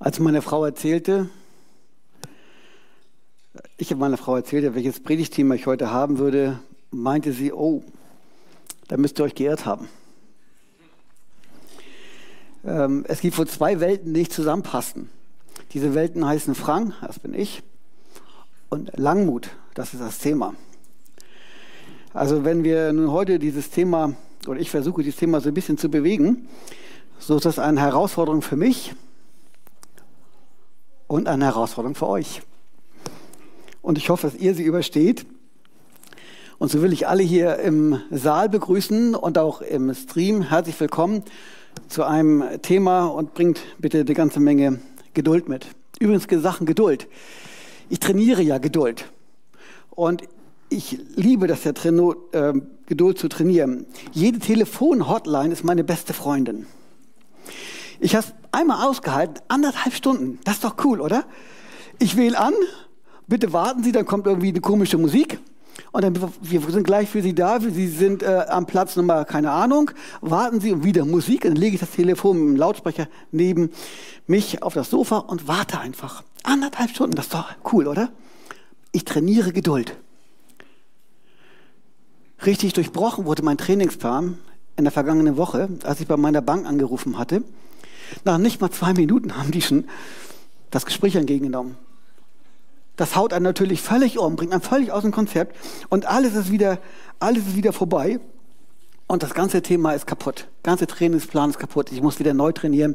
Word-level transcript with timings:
Als 0.00 0.20
meine 0.20 0.42
Frau 0.42 0.64
erzählte, 0.64 1.28
ich 3.76 3.90
habe 3.90 3.98
meiner 3.98 4.16
Frau 4.16 4.36
erzählt, 4.36 4.72
welches 4.76 5.00
Predigtthema 5.00 5.56
ich 5.56 5.66
heute 5.66 5.90
haben 5.90 6.18
würde, 6.18 6.60
meinte 6.92 7.32
sie, 7.32 7.52
oh, 7.52 7.82
da 8.86 8.96
müsst 8.96 9.18
ihr 9.18 9.24
euch 9.24 9.34
geirrt 9.34 9.66
haben. 9.66 9.88
Ähm, 12.64 13.04
es 13.08 13.20
gibt 13.20 13.36
wohl 13.38 13.48
zwei 13.48 13.80
Welten, 13.80 14.14
die 14.14 14.20
nicht 14.20 14.32
zusammenpassen. 14.32 15.10
Diese 15.72 15.96
Welten 15.96 16.24
heißen 16.24 16.54
Frank, 16.54 16.94
das 17.00 17.18
bin 17.18 17.34
ich, 17.34 17.64
und 18.68 18.96
Langmut, 18.96 19.50
das 19.74 19.94
ist 19.94 20.00
das 20.00 20.18
Thema. 20.18 20.54
Also 22.14 22.44
wenn 22.44 22.62
wir 22.62 22.92
nun 22.92 23.10
heute 23.10 23.40
dieses 23.40 23.70
Thema, 23.70 24.14
oder 24.46 24.60
ich 24.60 24.70
versuche 24.70 25.02
dieses 25.02 25.18
Thema 25.18 25.40
so 25.40 25.48
ein 25.48 25.54
bisschen 25.54 25.76
zu 25.76 25.90
bewegen, 25.90 26.46
so 27.18 27.34
ist 27.34 27.46
das 27.46 27.58
eine 27.58 27.80
Herausforderung 27.80 28.42
für 28.42 28.56
mich 28.56 28.94
und 31.08 31.26
eine 31.26 31.46
Herausforderung 31.46 31.96
für 31.96 32.06
euch. 32.06 32.42
Und 33.82 33.98
ich 33.98 34.10
hoffe, 34.10 34.28
dass 34.28 34.38
ihr 34.38 34.54
sie 34.54 34.62
übersteht. 34.62 35.26
Und 36.58 36.70
so 36.70 36.82
will 36.82 36.92
ich 36.92 37.08
alle 37.08 37.22
hier 37.22 37.58
im 37.58 38.00
Saal 38.10 38.48
begrüßen 38.48 39.14
und 39.14 39.38
auch 39.38 39.62
im 39.62 39.94
Stream. 39.94 40.42
Herzlich 40.42 40.78
willkommen 40.78 41.22
zu 41.88 42.04
einem 42.04 42.44
Thema 42.62 43.06
und 43.06 43.34
bringt 43.34 43.60
bitte 43.78 44.00
eine 44.00 44.14
ganze 44.14 44.40
Menge 44.40 44.80
Geduld 45.14 45.48
mit. 45.48 45.66
Übrigens 45.98 46.26
Sachen 46.42 46.66
Geduld. 46.66 47.08
Ich 47.88 48.00
trainiere 48.00 48.42
ja 48.42 48.58
Geduld. 48.58 49.06
Und 49.90 50.22
ich 50.68 50.98
liebe 51.16 51.46
das 51.46 51.64
ja, 51.64 51.72
äh, 52.32 52.52
Geduld 52.86 53.18
zu 53.18 53.28
trainieren. 53.28 53.86
Jede 54.12 54.38
Telefon-Hotline 54.38 55.52
ist 55.52 55.64
meine 55.64 55.84
beste 55.84 56.12
Freundin. 56.12 56.66
Ich 58.00 58.14
habe 58.14 58.26
einmal 58.52 58.86
ausgehalten, 58.86 59.42
anderthalb 59.48 59.94
Stunden. 59.94 60.38
Das 60.44 60.54
ist 60.54 60.64
doch 60.64 60.76
cool, 60.84 61.00
oder? 61.00 61.24
Ich 61.98 62.16
wähle 62.16 62.38
an, 62.38 62.54
bitte 63.26 63.52
warten 63.52 63.82
Sie, 63.82 63.92
dann 63.92 64.06
kommt 64.06 64.26
irgendwie 64.26 64.48
eine 64.48 64.60
komische 64.60 64.98
Musik. 64.98 65.38
Und 65.92 66.02
dann, 66.02 66.14
wir 66.42 66.60
sind 66.60 66.84
gleich 66.84 67.08
für 67.08 67.22
Sie 67.22 67.34
da, 67.34 67.60
Sie 67.60 67.86
sind 67.86 68.22
äh, 68.22 68.44
am 68.48 68.66
Platz 68.66 68.96
Nummer, 68.96 69.24
keine 69.24 69.52
Ahnung, 69.52 69.90
warten 70.20 70.60
Sie 70.60 70.72
und 70.72 70.84
wieder 70.84 71.04
Musik. 71.04 71.44
Und 71.44 71.52
dann 71.52 71.56
lege 71.56 71.74
ich 71.74 71.80
das 71.80 71.92
Telefon 71.92 72.38
mit 72.38 72.48
dem 72.48 72.56
Lautsprecher 72.56 73.06
neben 73.30 73.70
mich 74.26 74.62
auf 74.62 74.74
das 74.74 74.90
Sofa 74.90 75.18
und 75.18 75.48
warte 75.48 75.78
einfach. 75.78 76.24
Anderthalb 76.42 76.90
Stunden, 76.90 77.14
das 77.16 77.26
ist 77.26 77.34
doch 77.34 77.46
cool, 77.72 77.86
oder? 77.86 78.10
Ich 78.92 79.04
trainiere 79.04 79.52
Geduld. 79.52 79.96
Richtig 82.44 82.72
durchbrochen 82.72 83.24
wurde 83.24 83.42
mein 83.42 83.58
Trainingsplan 83.58 84.38
in 84.76 84.84
der 84.84 84.92
vergangenen 84.92 85.36
Woche, 85.36 85.68
als 85.84 86.00
ich 86.00 86.06
bei 86.06 86.16
meiner 86.16 86.40
Bank 86.40 86.66
angerufen 86.66 87.18
hatte. 87.18 87.42
Nach 88.24 88.38
nicht 88.38 88.60
mal 88.60 88.70
zwei 88.70 88.92
Minuten 88.92 89.36
haben 89.36 89.50
die 89.50 89.62
schon 89.62 89.84
das 90.70 90.86
Gespräch 90.86 91.16
entgegengenommen. 91.16 91.76
Das 92.96 93.14
haut 93.14 93.32
einen 93.32 93.44
natürlich 93.44 93.80
völlig 93.80 94.18
um, 94.18 94.36
bringt 94.36 94.52
einen 94.52 94.60
völlig 94.60 94.90
aus 94.90 95.02
dem 95.02 95.12
Konzept 95.12 95.56
und 95.88 96.06
alles 96.06 96.34
ist 96.34 96.50
wieder, 96.50 96.78
alles 97.20 97.46
ist 97.46 97.56
wieder 97.56 97.72
vorbei 97.72 98.18
und 99.06 99.22
das 99.22 99.34
ganze 99.34 99.62
Thema 99.62 99.92
ist 99.92 100.06
kaputt. 100.06 100.48
Der 100.64 100.72
ganze 100.72 100.86
Trainingsplan 100.86 101.50
ist 101.50 101.58
kaputt. 101.58 101.90
Ich 101.92 102.02
muss 102.02 102.18
wieder 102.18 102.34
neu 102.34 102.52
trainieren. 102.52 102.94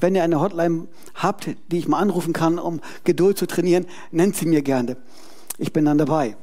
Wenn 0.00 0.14
ihr 0.14 0.22
eine 0.22 0.40
Hotline 0.40 0.86
habt, 1.14 1.50
die 1.72 1.78
ich 1.78 1.88
mal 1.88 1.98
anrufen 1.98 2.32
kann, 2.32 2.58
um 2.58 2.80
Geduld 3.04 3.36
zu 3.36 3.46
trainieren, 3.46 3.86
nennt 4.12 4.36
sie 4.36 4.46
mir 4.46 4.62
gerne. 4.62 4.96
Ich 5.58 5.72
bin 5.72 5.86
dann 5.86 5.98
dabei. 5.98 6.36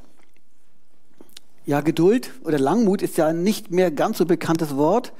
Ja, 1.65 1.81
Geduld 1.81 2.31
oder 2.43 2.59
Langmut 2.59 3.01
ist 3.01 3.17
ja 3.17 3.27
ein 3.27 3.43
nicht 3.43 3.71
mehr 3.71 3.91
ganz 3.91 4.17
so 4.17 4.25
bekanntes 4.25 4.75
Wort 4.75 5.13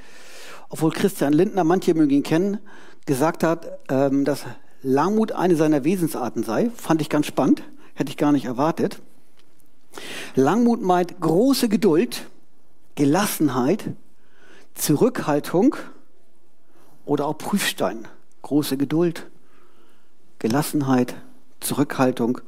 obwohl 0.69 0.91
Christian 0.91 1.33
Lindner, 1.33 1.63
manche 1.63 1.93
mögen 1.93 2.11
ihn 2.11 2.23
kennen, 2.23 2.59
gesagt 3.05 3.43
hat, 3.43 3.79
ähm, 3.89 4.25
dass 4.25 4.45
Langmut 4.83 5.31
eine 5.31 5.55
seiner 5.55 5.83
Wesensarten 5.83 6.43
sei. 6.43 6.69
Fand 6.75 7.01
ich 7.01 7.09
ganz 7.09 7.25
spannend, 7.25 7.63
hätte 7.93 8.09
ich 8.09 8.17
gar 8.17 8.31
nicht 8.31 8.45
erwartet. 8.45 9.01
Langmut 10.35 10.81
meint 10.81 11.19
große 11.19 11.69
Geduld, 11.69 12.27
Gelassenheit, 12.95 13.85
Zurückhaltung 14.75 15.75
oder 17.05 17.25
auch 17.25 17.37
Prüfstein. 17.37 18.07
Große 18.43 18.77
Geduld, 18.77 19.25
Gelassenheit, 20.39 21.15
Zurückhaltung 21.59 22.39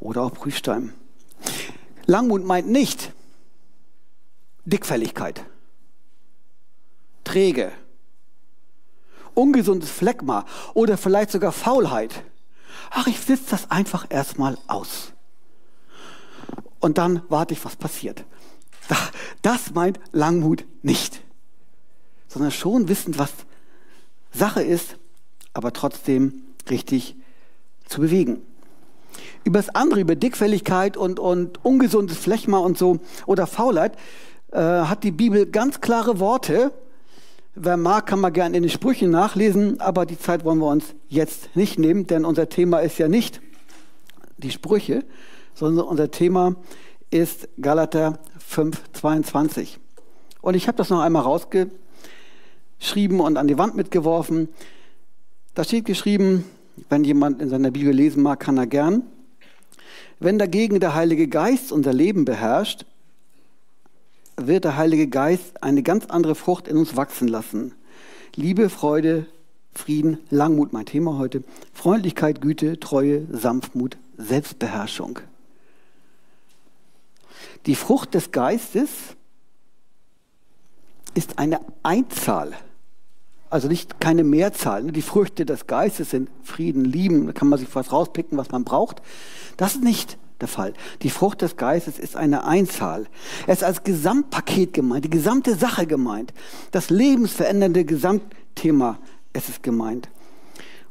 oder 0.00 0.22
auch 0.22 0.32
Prüfstein. 0.32 0.92
Langmut 2.06 2.44
meint 2.44 2.68
nicht 2.68 3.12
Dickfälligkeit 4.64 5.44
träge. 7.30 7.72
Ungesundes 9.34 9.90
Phlegma 9.90 10.44
oder 10.74 10.98
vielleicht 10.98 11.30
sogar 11.30 11.52
Faulheit. 11.52 12.24
Ach, 12.90 13.06
ich 13.06 13.20
sitze 13.20 13.50
das 13.50 13.70
einfach 13.70 14.06
erstmal 14.08 14.58
aus. 14.66 15.12
Und 16.80 16.98
dann 16.98 17.22
warte 17.28 17.54
ich, 17.54 17.64
was 17.64 17.76
passiert. 17.76 18.24
Das 19.42 19.72
meint 19.74 20.00
Langmut 20.10 20.64
nicht. 20.82 21.22
Sondern 22.26 22.50
schon 22.50 22.88
wissend, 22.88 23.18
was 23.18 23.30
Sache 24.32 24.62
ist, 24.62 24.96
aber 25.52 25.72
trotzdem 25.72 26.42
richtig 26.68 27.14
zu 27.86 28.00
bewegen. 28.00 28.42
Über 29.44 29.60
das 29.60 29.74
andere, 29.74 30.00
über 30.00 30.16
Dickfälligkeit 30.16 30.96
und, 30.96 31.20
und 31.20 31.64
ungesundes 31.64 32.18
Phlegma 32.18 32.58
und 32.58 32.76
so 32.76 32.98
oder 33.26 33.46
Faulheit, 33.46 33.96
äh, 34.52 34.58
hat 34.58 35.04
die 35.04 35.12
Bibel 35.12 35.46
ganz 35.46 35.80
klare 35.80 36.18
Worte 36.18 36.72
Wer 37.62 37.76
mag, 37.76 38.06
kann 38.06 38.20
mal 38.20 38.30
gerne 38.30 38.56
in 38.56 38.62
den 38.62 38.70
Sprüchen 38.70 39.10
nachlesen, 39.10 39.82
aber 39.82 40.06
die 40.06 40.18
Zeit 40.18 40.46
wollen 40.46 40.60
wir 40.60 40.68
uns 40.68 40.94
jetzt 41.08 41.54
nicht 41.54 41.78
nehmen, 41.78 42.06
denn 42.06 42.24
unser 42.24 42.48
Thema 42.48 42.78
ist 42.78 42.96
ja 42.96 43.06
nicht 43.06 43.42
die 44.38 44.50
Sprüche, 44.50 45.04
sondern 45.52 45.84
unser 45.84 46.10
Thema 46.10 46.56
ist 47.10 47.50
Galater 47.60 48.18
5,22. 48.50 49.76
Und 50.40 50.54
ich 50.54 50.68
habe 50.68 50.78
das 50.78 50.88
noch 50.88 51.00
einmal 51.00 51.22
rausgeschrieben 51.22 53.20
und 53.20 53.36
an 53.36 53.46
die 53.46 53.58
Wand 53.58 53.76
mitgeworfen. 53.76 54.48
Da 55.52 55.62
steht 55.62 55.84
geschrieben, 55.84 56.46
wenn 56.88 57.04
jemand 57.04 57.42
in 57.42 57.50
seiner 57.50 57.72
Bibel 57.72 57.92
lesen 57.92 58.22
mag, 58.22 58.40
kann 58.40 58.56
er 58.56 58.66
gern. 58.66 59.02
Wenn 60.18 60.38
dagegen 60.38 60.80
der 60.80 60.94
Heilige 60.94 61.28
Geist 61.28 61.72
unser 61.72 61.92
Leben 61.92 62.24
beherrscht, 62.24 62.86
wird 64.46 64.64
der 64.64 64.76
Heilige 64.76 65.08
Geist 65.08 65.62
eine 65.62 65.82
ganz 65.82 66.06
andere 66.06 66.34
Frucht 66.34 66.68
in 66.68 66.76
uns 66.76 66.96
wachsen 66.96 67.28
lassen. 67.28 67.74
Liebe, 68.34 68.68
Freude, 68.68 69.26
Frieden, 69.72 70.18
Langmut, 70.30 70.72
mein 70.72 70.86
Thema 70.86 71.18
heute. 71.18 71.42
Freundlichkeit, 71.72 72.40
Güte, 72.40 72.80
Treue, 72.80 73.26
Sanftmut, 73.30 73.98
Selbstbeherrschung. 74.16 75.20
Die 77.66 77.74
Frucht 77.74 78.14
des 78.14 78.32
Geistes 78.32 78.90
ist 81.14 81.38
eine 81.38 81.60
Einzahl, 81.82 82.52
also 83.50 83.68
nicht 83.68 84.00
keine 84.00 84.24
Mehrzahl. 84.24 84.92
Die 84.92 85.02
Früchte 85.02 85.44
des 85.44 85.66
Geistes 85.66 86.10
sind 86.10 86.30
Frieden, 86.42 86.84
Lieben, 86.84 87.26
da 87.26 87.32
kann 87.32 87.48
man 87.48 87.58
sich 87.58 87.74
was 87.74 87.92
rauspicken, 87.92 88.38
was 88.38 88.50
man 88.50 88.64
braucht. 88.64 89.02
Das 89.56 89.74
ist 89.74 89.84
nicht 89.84 90.18
der 90.40 90.48
Fall. 90.48 90.74
Die 91.02 91.10
Frucht 91.10 91.42
des 91.42 91.56
Geistes 91.56 91.98
ist 91.98 92.16
eine 92.16 92.44
Einzahl. 92.44 93.06
Er 93.46 93.54
ist 93.54 93.64
als 93.64 93.84
Gesamtpaket 93.84 94.72
gemeint, 94.72 95.04
die 95.04 95.10
gesamte 95.10 95.54
Sache 95.54 95.86
gemeint. 95.86 96.32
Das 96.70 96.90
lebensverändernde 96.90 97.84
Gesamtthema 97.84 98.98
ist 99.32 99.48
es 99.48 99.62
gemeint. 99.62 100.08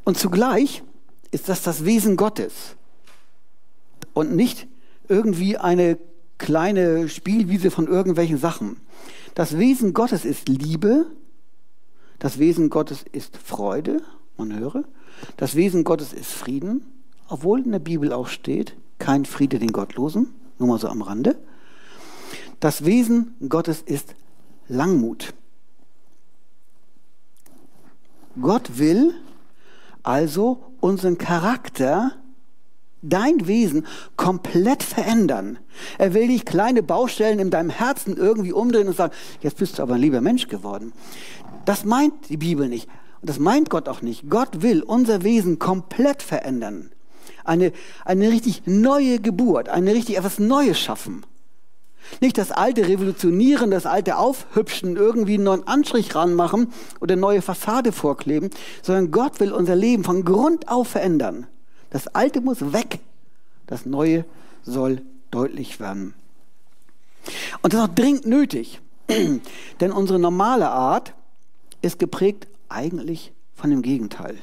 Und 0.04 0.18
zugleich 0.18 0.84
ist 1.32 1.50
das 1.50 1.62
das 1.62 1.86
Wesen 1.86 2.16
Gottes 2.16 2.76
und 4.14 4.36
nicht 4.36 4.68
irgendwie 5.08 5.58
eine 5.58 5.98
kleine 6.38 7.09
Spielwiese 7.09 7.70
von 7.70 7.88
irgendwelchen 7.88 8.38
Sachen. 8.38 8.78
Das 9.36 9.58
Wesen 9.58 9.94
Gottes 9.94 10.26
ist 10.26 10.50
Liebe, 10.50 11.06
das 12.18 12.40
Wesen 12.40 12.70
Gottes 12.70 13.06
ist 13.12 13.38
Freude, 13.38 14.02
man 14.38 14.58
höre, 14.58 14.84
das 15.38 15.56
Wesen 15.56 15.84
Gottes 15.84 16.14
ist 16.14 16.32
Frieden, 16.32 16.85
obwohl 17.28 17.62
in 17.62 17.72
der 17.72 17.79
Bibel 17.79 18.12
auch 18.12 18.28
steht, 18.28 18.76
kein 18.99 19.25
Friede 19.25 19.59
den 19.59 19.72
Gottlosen, 19.72 20.34
nur 20.59 20.67
mal 20.67 20.79
so 20.79 20.87
am 20.87 21.01
Rande. 21.01 21.37
Das 22.59 22.85
Wesen 22.85 23.35
Gottes 23.47 23.81
ist 23.81 24.13
Langmut. 24.67 25.34
Gott 28.40 28.78
will 28.78 29.13
also 30.03 30.63
unseren 30.79 31.17
Charakter, 31.17 32.13
dein 33.01 33.47
Wesen 33.47 33.85
komplett 34.17 34.84
verändern. 34.84 35.57
Er 35.97 36.13
will 36.13 36.28
dich 36.28 36.46
kleine 36.46 36.84
Baustellen 36.84 37.40
in 37.40 37.49
deinem 37.49 37.69
Herzen 37.69 38.16
irgendwie 38.16 38.51
umdrehen 38.51 38.87
und 38.87 38.96
sagen, 38.96 39.13
jetzt 39.41 39.57
bist 39.57 39.79
du 39.79 39.84
aber 39.84 39.96
ein 39.96 40.01
lieber 40.01 40.22
Mensch 40.22 40.47
geworden. 40.47 40.93
Das 41.66 41.85
meint 41.85 42.29
die 42.29 42.37
Bibel 42.37 42.67
nicht. 42.67 42.90
Und 43.22 43.29
das 43.29 43.40
meint 43.40 43.69
Gott 43.69 43.90
auch 43.90 44.01
nicht. 44.01 44.29
Gott 44.29 44.61
will 44.61 44.81
unser 44.81 45.23
Wesen 45.23 45.59
komplett 45.59 46.22
verändern 46.22 46.91
eine, 47.44 47.72
eine 48.06 48.30
richtig 48.30 48.64
neue 48.66 49.20
Geburt, 49.20 49.70
eine 49.70 49.94
richtig 49.94 50.18
etwas 50.18 50.40
Neues 50.40 50.80
schaffen. 50.80 51.26
Nicht 52.22 52.38
das 52.38 52.52
Alte 52.52 52.88
revolutionieren, 52.88 53.72
das 53.72 53.86
Alte 53.86 54.18
aufhübschen, 54.18 54.97
irgendwie 54.97 55.36
einen 55.36 55.44
neuen 55.44 55.68
Anstrich 55.68 56.16
ranmachen 56.16 56.74
oder 57.00 57.14
eine 57.14 57.22
neue 57.22 57.41
Fassade 57.41 57.91
vorkleben, 57.91 58.50
sondern 58.82 59.12
Gott 59.12 59.40
will 59.40 59.52
unser 59.52 59.76
Leben 59.76 60.03
von 60.03 60.26
Grund 60.26 60.70
auf 60.70 60.88
verändern. 60.88 61.47
Das 61.91 62.08
Alte 62.08 62.41
muss 62.41 62.74
weg, 62.74 63.00
das 63.68 63.85
Neue 63.85 64.26
soll 64.64 65.02
deutlich 65.32 65.80
werden. 65.80 66.14
Und 67.62 67.74
das 67.74 67.82
ist 67.82 67.90
auch 67.90 67.96
dringend 67.96 68.26
nötig, 68.26 68.82
denn 69.80 69.92
unsere 69.92 70.20
normale 70.20 70.70
Art 70.70 71.14
ist 71.82 72.00
geprägt 72.00 72.47
eigentlich 72.70 73.32
von 73.56 73.70
dem 73.70 73.82
Gegenteil. 73.82 74.38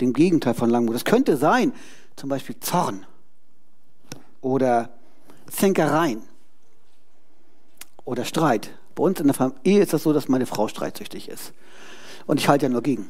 Dem 0.00 0.12
Gegenteil 0.12 0.54
von 0.54 0.70
Langmut. 0.70 0.94
Das 0.94 1.04
könnte 1.04 1.36
sein, 1.36 1.72
zum 2.16 2.28
Beispiel 2.28 2.58
Zorn 2.60 3.06
oder 4.40 4.90
Zänkereien 5.50 6.22
oder 8.04 8.24
Streit. 8.24 8.70
Bei 8.94 9.04
uns 9.04 9.20
in 9.20 9.26
der 9.26 9.34
Familie 9.34 9.82
ist 9.82 9.92
das 9.92 10.02
so, 10.02 10.12
dass 10.12 10.28
meine 10.28 10.46
Frau 10.46 10.68
streitsüchtig 10.68 11.28
ist. 11.28 11.52
Und 12.26 12.38
ich 12.40 12.48
halte 12.48 12.66
ja 12.66 12.70
nur 12.70 12.82
gegen. 12.82 13.08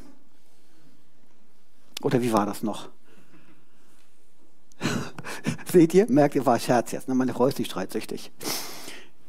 Oder 2.01 2.21
wie 2.21 2.33
war 2.33 2.45
das 2.45 2.63
noch? 2.63 2.89
Seht 5.71 5.93
ihr? 5.93 6.09
Merkt 6.09 6.35
ihr, 6.35 6.45
war 6.45 6.59
Scherz 6.59 6.91
jetzt. 6.91 7.07
Ne? 7.07 7.15
Meine 7.15 7.33
Frau 7.33 7.45
ist 7.45 7.59
nicht 7.59 7.69
streitsüchtig. 7.69 8.31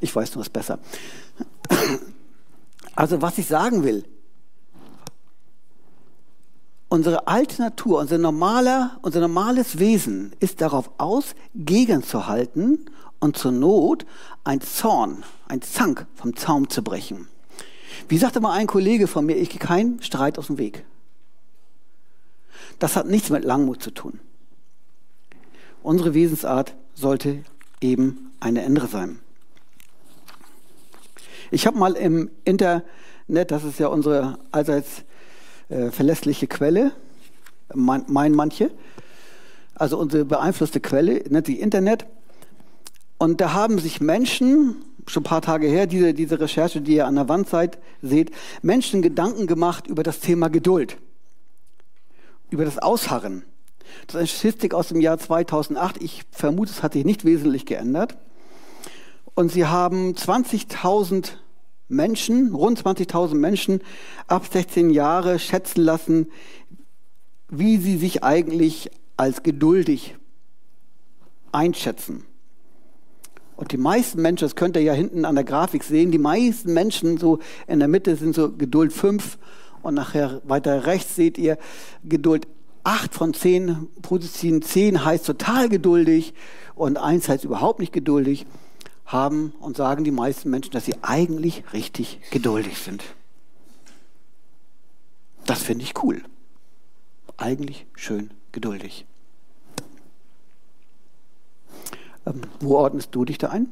Ich 0.01 0.15
weiß 0.15 0.35
nur 0.35 0.43
es 0.43 0.51
besser. 0.51 0.79
Also 2.95 3.23
was 3.23 3.39
ich 3.39 3.47
sagen 3.47 3.85
will, 3.85 4.05
unsere 6.93 7.27
alte 7.27 7.63
Natur, 7.63 8.01
unser, 8.01 8.19
normaler, 8.19 8.99
unser 9.01 9.21
normales 9.21 9.79
Wesen 9.79 10.35
ist 10.41 10.61
darauf 10.61 10.91
aus, 10.99 11.35
gegenzuhalten 11.55 12.85
und 13.19 13.35
zur 13.35 13.51
Not 13.51 14.05
ein 14.45 14.61
Zorn, 14.61 15.25
ein 15.49 15.63
Zank 15.63 16.07
vom 16.15 16.37
Zaum 16.37 16.69
zu 16.69 16.83
brechen. 16.85 17.29
Wie 18.09 18.19
sagte 18.19 18.43
mal 18.43 18.53
ein 18.53 18.67
Kollege 18.67 19.07
von 19.07 19.25
mir, 19.25 19.39
ich 19.39 19.49
gehe 19.49 19.59
keinen 19.59 20.03
Streit 20.03 20.39
aus 20.39 20.49
dem 20.49 20.59
Weg. 20.59 20.85
Das 22.79 22.95
hat 22.95 23.07
nichts 23.07 23.31
mit 23.31 23.43
Langmut 23.43 23.83
zu 23.83 23.91
tun. 23.91 24.21
Unsere 25.83 26.13
Wesensart 26.13 26.75
sollte 26.93 27.43
eben 27.81 28.33
eine 28.39 28.67
andere 28.67 28.89
sein. 28.89 29.19
Ich 31.51 31.67
habe 31.67 31.79
mal 31.79 31.95
im 31.95 32.31
Internet, 32.45 33.51
das 33.51 33.65
ist 33.65 33.79
ja 33.79 33.87
unsere 33.87 34.39
allseits 34.51 35.05
äh, 35.73 35.91
verlässliche 35.91 36.47
Quelle, 36.47 36.93
mein, 37.75 38.05
mein 38.07 38.33
manche, 38.33 38.71
also 39.75 39.99
unsere 39.99 40.25
beeinflusste 40.25 40.81
Quelle, 40.81 41.25
nennt 41.31 41.47
sich 41.47 41.61
Internet. 41.61 42.07
Und 43.19 43.41
da 43.41 43.53
haben 43.55 43.79
sich 43.79 44.01
Menschen, 44.01 44.77
schon 45.07 45.23
ein 45.23 45.25
paar 45.25 45.43
Tage 45.43 45.67
her, 45.67 45.87
diese, 45.87 46.13
diese 46.13 46.39
Recherche, 46.39 46.81
die 46.81 46.97
ihr 46.97 47.07
an 47.07 47.15
der 47.15 47.29
Wand 47.29 47.49
seid, 47.49 47.79
seht, 48.03 48.33
Menschen 48.61 49.01
Gedanken 49.01 49.47
gemacht 49.47 49.87
über 49.87 50.03
das 50.03 50.21
Thema 50.21 50.49
Geduld, 50.49 50.99
über 52.51 52.65
das 52.65 52.79
Ausharren. 52.79 53.45
Das 54.07 54.15
ist 54.15 54.19
eine 54.19 54.27
Statistik 54.27 54.75
aus 54.75 54.89
dem 54.89 55.01
Jahr 55.01 55.19
2008. 55.19 56.03
Ich 56.03 56.23
vermute, 56.31 56.71
es 56.71 56.83
hat 56.83 56.93
sich 56.93 57.05
nicht 57.05 57.25
wesentlich 57.25 57.67
geändert. 57.67 58.17
Und 59.35 59.51
sie 59.51 59.67
haben 59.67 60.13
20.000 60.13 61.33
Menschen, 61.93 62.55
rund 62.55 62.83
20.000 62.83 63.35
Menschen 63.35 63.81
ab 64.27 64.47
16 64.51 64.91
Jahre 64.91 65.39
schätzen 65.39 65.83
lassen, 65.83 66.29
wie 67.49 67.77
sie 67.77 67.97
sich 67.97 68.25
eigentlich 68.25 68.91
als 69.17 69.43
geduldig 69.43 70.17
einschätzen. 71.53 72.25
Und 73.57 73.73
die 73.73 73.77
meisten 73.77 74.21
Menschen, 74.23 74.47
das 74.47 74.57
könnt 74.57 74.77
ihr 74.77 74.83
ja 74.83 74.95
hinten 74.95 75.25
an 75.25 75.35
der 75.35 75.45
Grafik 75.45 75.85
sehen, 75.85 76.11
die 76.11 76.19
meisten 76.19 76.73
Menschen 76.73 77.19
so 77.19 77.39
in 77.67 77.79
der 77.79 77.89
Mitte 77.89 78.17
sind 78.17 78.35
so 78.35 78.51
Geduld 78.51 78.93
5 78.93 79.39
und 79.83 79.95
nachher 79.95 80.41
weiter 80.45 80.87
rechts 80.87 81.15
seht 81.15 81.39
ihr 81.39 81.59
Geduld 82.03 82.49
acht 82.85 83.15
von 83.15 83.35
zehn 83.35 83.89
Positiven, 84.01 84.63
zehn 84.63 85.05
heißt 85.05 85.27
total 85.27 85.69
geduldig 85.69 86.35
und 86.75 86.97
eins 86.97 87.29
heißt 87.29 87.45
überhaupt 87.45 87.79
nicht 87.79 87.93
geduldig, 87.93 88.47
haben 89.07 89.53
und 89.61 89.77
sagen 89.77 90.05
die 90.05 90.11
meisten 90.11 90.51
Menschen, 90.51 90.73
dass 90.73 90.85
sie 90.85 90.97
eigentlich 91.03 91.73
richtig 91.73 92.21
geduldig 92.31 92.79
sind. 92.79 93.05
Das 95.47 95.63
finde 95.63 95.85
ich 95.85 96.03
cool. 96.03 96.23
Eigentlich 97.37 97.87
schön 97.95 98.31
geduldig. 98.53 99.07
Ähm, 102.27 102.43
wo 102.61 102.77
ordnest 102.77 103.15
du 103.15 103.25
dich 103.25 103.39
da 103.39 103.49
ein? 103.49 103.69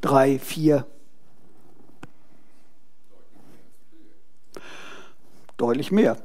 Drei, 0.00 0.38
vier, 0.38 0.86
deutlich 5.56 5.92
mehr. 5.92 6.16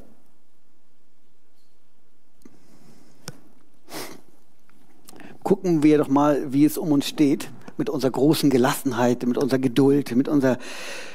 Gucken 5.66 5.82
wir 5.82 5.98
doch 5.98 6.10
mal, 6.10 6.54
wie 6.54 6.64
es 6.64 6.78
um 6.78 6.92
uns 6.92 7.08
steht, 7.08 7.50
mit 7.76 7.90
unserer 7.90 8.12
großen 8.12 8.52
Gelassenheit, 8.52 9.26
mit 9.26 9.36
unserer 9.36 9.58
Geduld, 9.58 10.16
mit, 10.16 10.28
unser, 10.28 10.60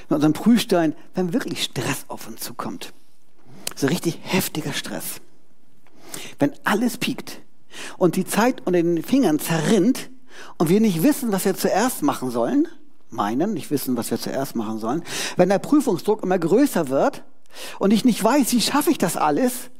mit 0.08 0.16
unserem 0.16 0.32
Prüfstein, 0.32 0.96
wenn 1.14 1.32
wirklich 1.32 1.62
Stress 1.62 2.04
auf 2.08 2.26
uns 2.26 2.40
zukommt. 2.40 2.92
So 3.76 3.86
richtig 3.86 4.18
heftiger 4.22 4.72
Stress. 4.72 5.20
Wenn 6.40 6.50
alles 6.64 6.98
piekt 6.98 7.42
und 7.96 8.16
die 8.16 8.24
Zeit 8.24 8.66
unter 8.66 8.82
den 8.82 9.04
Fingern 9.04 9.38
zerrinnt 9.38 10.10
und 10.58 10.68
wir 10.68 10.80
nicht 10.80 11.04
wissen, 11.04 11.30
was 11.30 11.44
wir 11.44 11.54
zuerst 11.54 12.02
machen 12.02 12.32
sollen, 12.32 12.66
meinen, 13.08 13.54
nicht 13.54 13.70
wissen, 13.70 13.96
was 13.96 14.10
wir 14.10 14.18
zuerst 14.18 14.56
machen 14.56 14.80
sollen, 14.80 15.04
wenn 15.36 15.48
der 15.48 15.60
Prüfungsdruck 15.60 16.24
immer 16.24 16.40
größer 16.40 16.88
wird 16.88 17.22
und 17.78 17.92
ich 17.92 18.04
nicht 18.04 18.24
weiß, 18.24 18.52
wie 18.52 18.60
schaffe 18.60 18.90
ich 18.90 18.98
das 18.98 19.16
alles, 19.16 19.70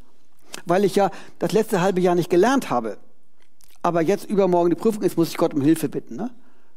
weil 0.65 0.85
ich 0.85 0.95
ja 0.95 1.11
das 1.41 1.51
letzte 1.51 1.81
halbe 1.81 2.01
Jahr 2.01 2.15
nicht 2.15 2.31
gelernt 2.31 2.71
habe. 2.71 2.99
Aber 3.83 4.03
jetzt 4.03 4.27
übermorgen 4.27 4.71
die 4.71 4.77
Prüfung 4.77 5.03
ist, 5.03 5.17
muss 5.17 5.29
ich 5.29 5.37
Gott 5.37 5.55
um 5.55 5.63
Hilfe 5.63 5.89
bitten. 5.89 6.17
Ne? 6.17 6.31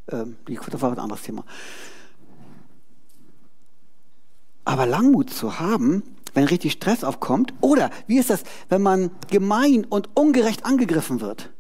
Ähm, 0.10 0.38
das 0.48 0.82
war 0.82 0.92
ein 0.92 1.00
anderes 1.00 1.24
Thema. 1.24 1.46
Aber 4.66 4.86
Langmut 4.86 5.30
zu 5.30 5.60
haben, 5.60 6.04
wenn 6.34 6.46
richtig 6.46 6.72
Stress 6.72 7.04
aufkommt, 7.04 7.54
oder 7.60 7.90
wie 8.08 8.18
ist 8.18 8.30
das, 8.30 8.44
wenn 8.70 8.82
man 8.82 9.12
gemein 9.30 9.86
und 9.86 10.10
ungerecht 10.16 10.66
angegriffen 10.66 11.20
wird? 11.20 11.52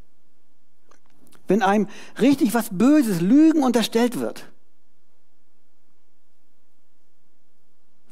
Wenn 1.47 1.61
einem 1.61 1.87
richtig 2.21 2.53
was 2.53 2.69
Böses, 2.71 3.19
Lügen 3.19 3.63
unterstellt 3.63 4.19
wird. 4.19 4.49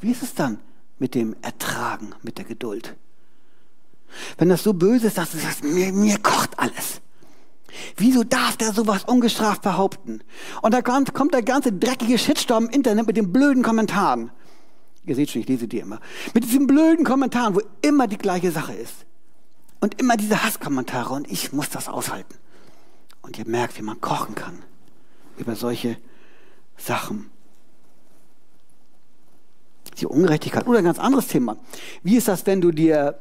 Wie 0.01 0.11
ist 0.11 0.23
es 0.23 0.33
dann? 0.33 0.59
mit 1.01 1.15
dem 1.15 1.35
Ertragen, 1.41 2.13
mit 2.21 2.37
der 2.37 2.45
Geduld. 2.45 2.95
Wenn 4.37 4.49
das 4.49 4.61
so 4.61 4.71
böse 4.73 5.07
ist, 5.07 5.17
dass 5.17 5.31
du 5.31 5.67
mir, 5.67 5.91
mir 5.91 6.19
kocht 6.19 6.59
alles. 6.59 7.01
Wieso 7.97 8.23
darf 8.23 8.57
der 8.57 8.73
sowas 8.73 9.03
ungestraft 9.05 9.61
behaupten? 9.61 10.21
Und 10.61 10.73
da 10.73 10.81
kommt 10.81 11.33
der 11.33 11.43
ganze 11.43 11.71
dreckige 11.71 12.17
Shitstorm 12.17 12.65
im 12.65 12.69
Internet 12.71 13.07
mit 13.07 13.17
den 13.17 13.31
blöden 13.31 13.63
Kommentaren. 13.63 14.31
Ihr 15.05 15.15
seht 15.15 15.31
schon, 15.31 15.41
ich 15.41 15.47
lese 15.47 15.67
die 15.67 15.79
immer. 15.79 15.99
Mit 16.33 16.43
diesen 16.43 16.67
blöden 16.67 17.05
Kommentaren, 17.05 17.55
wo 17.55 17.61
immer 17.81 18.07
die 18.07 18.17
gleiche 18.17 18.51
Sache 18.51 18.73
ist. 18.73 19.05
Und 19.79 19.99
immer 19.99 20.15
diese 20.15 20.43
Hasskommentare. 20.43 21.13
Und 21.13 21.31
ich 21.31 21.53
muss 21.53 21.69
das 21.69 21.89
aushalten. 21.89 22.35
Und 23.21 23.37
ihr 23.39 23.47
merkt, 23.47 23.77
wie 23.77 23.83
man 23.83 23.99
kochen 23.99 24.35
kann 24.35 24.59
über 25.37 25.55
solche 25.55 25.97
Sachen 26.77 27.31
die 30.01 30.05
Ungerechtigkeit. 30.05 30.67
Oder 30.67 30.79
ein 30.79 30.85
ganz 30.85 30.99
anderes 30.99 31.27
Thema. 31.27 31.57
Wie 32.03 32.17
ist 32.17 32.27
das, 32.27 32.45
wenn 32.45 32.61
du 32.61 32.71
dir 32.71 33.19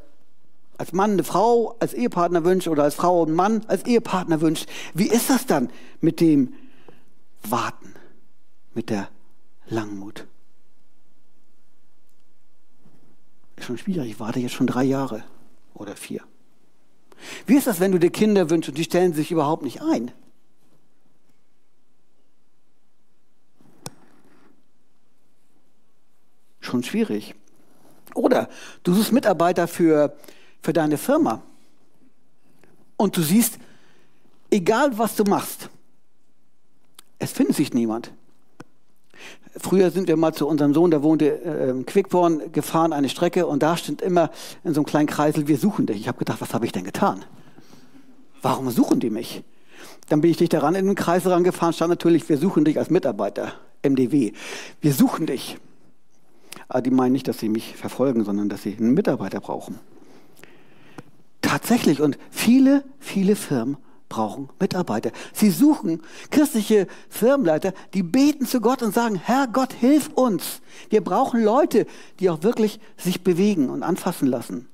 als 0.81 0.95
Mann 0.95 1.13
eine 1.13 1.25
Frau 1.25 1.77
als 1.79 1.93
Ehepartner 1.93 2.43
wünschst 2.43 2.67
oder 2.67 2.85
als 2.85 2.95
Frau 2.95 3.23
einen 3.23 3.35
Mann 3.35 3.63
als 3.69 3.85
Ehepartner 3.85 4.41
wünschst? 4.41 4.67
Wie 4.95 5.09
ist 5.09 5.29
das 5.29 5.45
dann 5.45 5.71
mit 6.01 6.21
dem 6.21 6.55
Warten, 7.43 7.95
mit 8.73 8.89
der 8.89 9.09
Langmut? 9.69 10.27
Ist 13.57 13.67
schon 13.67 13.77
schwierig. 13.77 14.13
Ich 14.13 14.21
warte 14.21 14.41
jetzt 14.41 14.55
schon 14.55 14.67
drei 14.67 14.85
Jahre 14.85 15.23
oder 15.75 15.97
vier. 15.97 16.23
Wie 17.45 17.57
ist 17.57 17.67
das, 17.67 17.79
wenn 17.79 17.93
du 17.93 17.99
dir 17.99 18.11
Kinder 18.11 18.49
wünschst 18.49 18.71
und 18.71 18.79
die 18.79 18.85
stellen 18.85 19.13
sich 19.13 19.31
überhaupt 19.31 19.63
nicht 19.63 19.83
ein? 19.83 20.11
schon 26.61 26.85
schwierig. 26.85 27.35
Oder 28.15 28.49
du 28.85 28.95
suchst 28.95 29.13
Mitarbeiter 29.13 29.67
für, 29.67 30.17
für 30.62 30.73
deine 30.73 30.99
Firma 30.99 31.43
und 32.97 33.17
du 33.17 33.23
siehst, 33.23 33.59
egal 34.50 34.99
was 34.99 35.17
du 35.17 35.25
machst, 35.25 35.71
es 37.19 37.33
findet 37.33 37.57
sich 37.57 37.73
niemand. 37.73 38.12
Früher 39.57 39.90
sind 39.90 40.07
wir 40.07 40.17
mal 40.17 40.33
zu 40.33 40.47
unserem 40.47 40.75
Sohn, 40.75 40.90
der 40.90 41.02
wohnte 41.02 41.43
äh, 41.43 41.71
in 41.71 41.85
Quickborn, 41.85 42.52
gefahren 42.52 42.93
eine 42.93 43.09
Strecke 43.09 43.47
und 43.47 43.62
da 43.62 43.76
stand 43.76 44.00
immer 44.00 44.31
in 44.64 44.75
so 44.75 44.81
einem 44.81 44.87
kleinen 44.87 45.09
Kreisel, 45.09 45.49
wir 45.49 45.59
suchen 45.59 45.87
dich. 45.87 45.99
Ich 45.99 46.09
habe 46.09 46.19
gedacht, 46.19 46.40
was 46.40 46.55
habe 46.55 46.67
ich 46.67 46.73
denn 46.73 46.85
getan? 46.85 47.25
Warum 48.43 48.71
suchen 48.71 49.00
die 49.00 49.11
mich? 49.11 49.43
Dann 50.09 50.21
bin 50.21 50.31
ich 50.31 50.37
dich 50.37 50.49
daran 50.49 50.75
in 50.75 50.87
den 50.87 50.95
Kreis 50.95 51.26
rangefahren, 51.26 51.73
stand 51.73 51.90
natürlich, 51.90 52.29
wir 52.29 52.38
suchen 52.38 52.64
dich 52.64 52.79
als 52.79 52.90
Mitarbeiter, 52.90 53.55
MDW. 53.83 54.33
Wir 54.81 54.93
suchen 54.95 55.26
dich. 55.26 55.59
Aber 56.69 56.83
die 56.83 56.90
meinen 56.90 57.12
nicht, 57.12 57.29
dass 57.29 57.38
sie 57.38 57.49
mich 57.49 57.76
verfolgen, 57.76 58.25
sondern 58.25 58.49
dass 58.49 58.62
sie 58.62 58.76
einen 58.76 58.95
Mitarbeiter 58.95 59.40
brauchen. 59.40 59.79
Tatsächlich, 61.50 62.00
und 62.00 62.16
viele, 62.30 62.85
viele 63.00 63.35
Firmen 63.35 63.76
brauchen 64.09 64.50
Mitarbeiter. 64.61 65.11
Sie 65.33 65.50
suchen 65.50 66.00
christliche 66.30 66.87
Firmenleiter, 67.09 67.73
die 67.92 68.04
beten 68.04 68.47
zu 68.47 68.61
Gott 68.61 68.85
und 68.85 68.95
sagen, 68.95 69.16
Herr 69.16 69.49
Gott, 69.49 69.73
hilf 69.73 70.11
uns. 70.14 70.61
Wir 70.90 71.02
brauchen 71.02 71.42
Leute, 71.42 71.88
die 72.21 72.30
auch 72.30 72.45
wirklich 72.45 72.78
sich 72.97 73.25
bewegen 73.25 73.69
und 73.69 73.83
anfassen 73.83 74.28
lassen. 74.28 74.69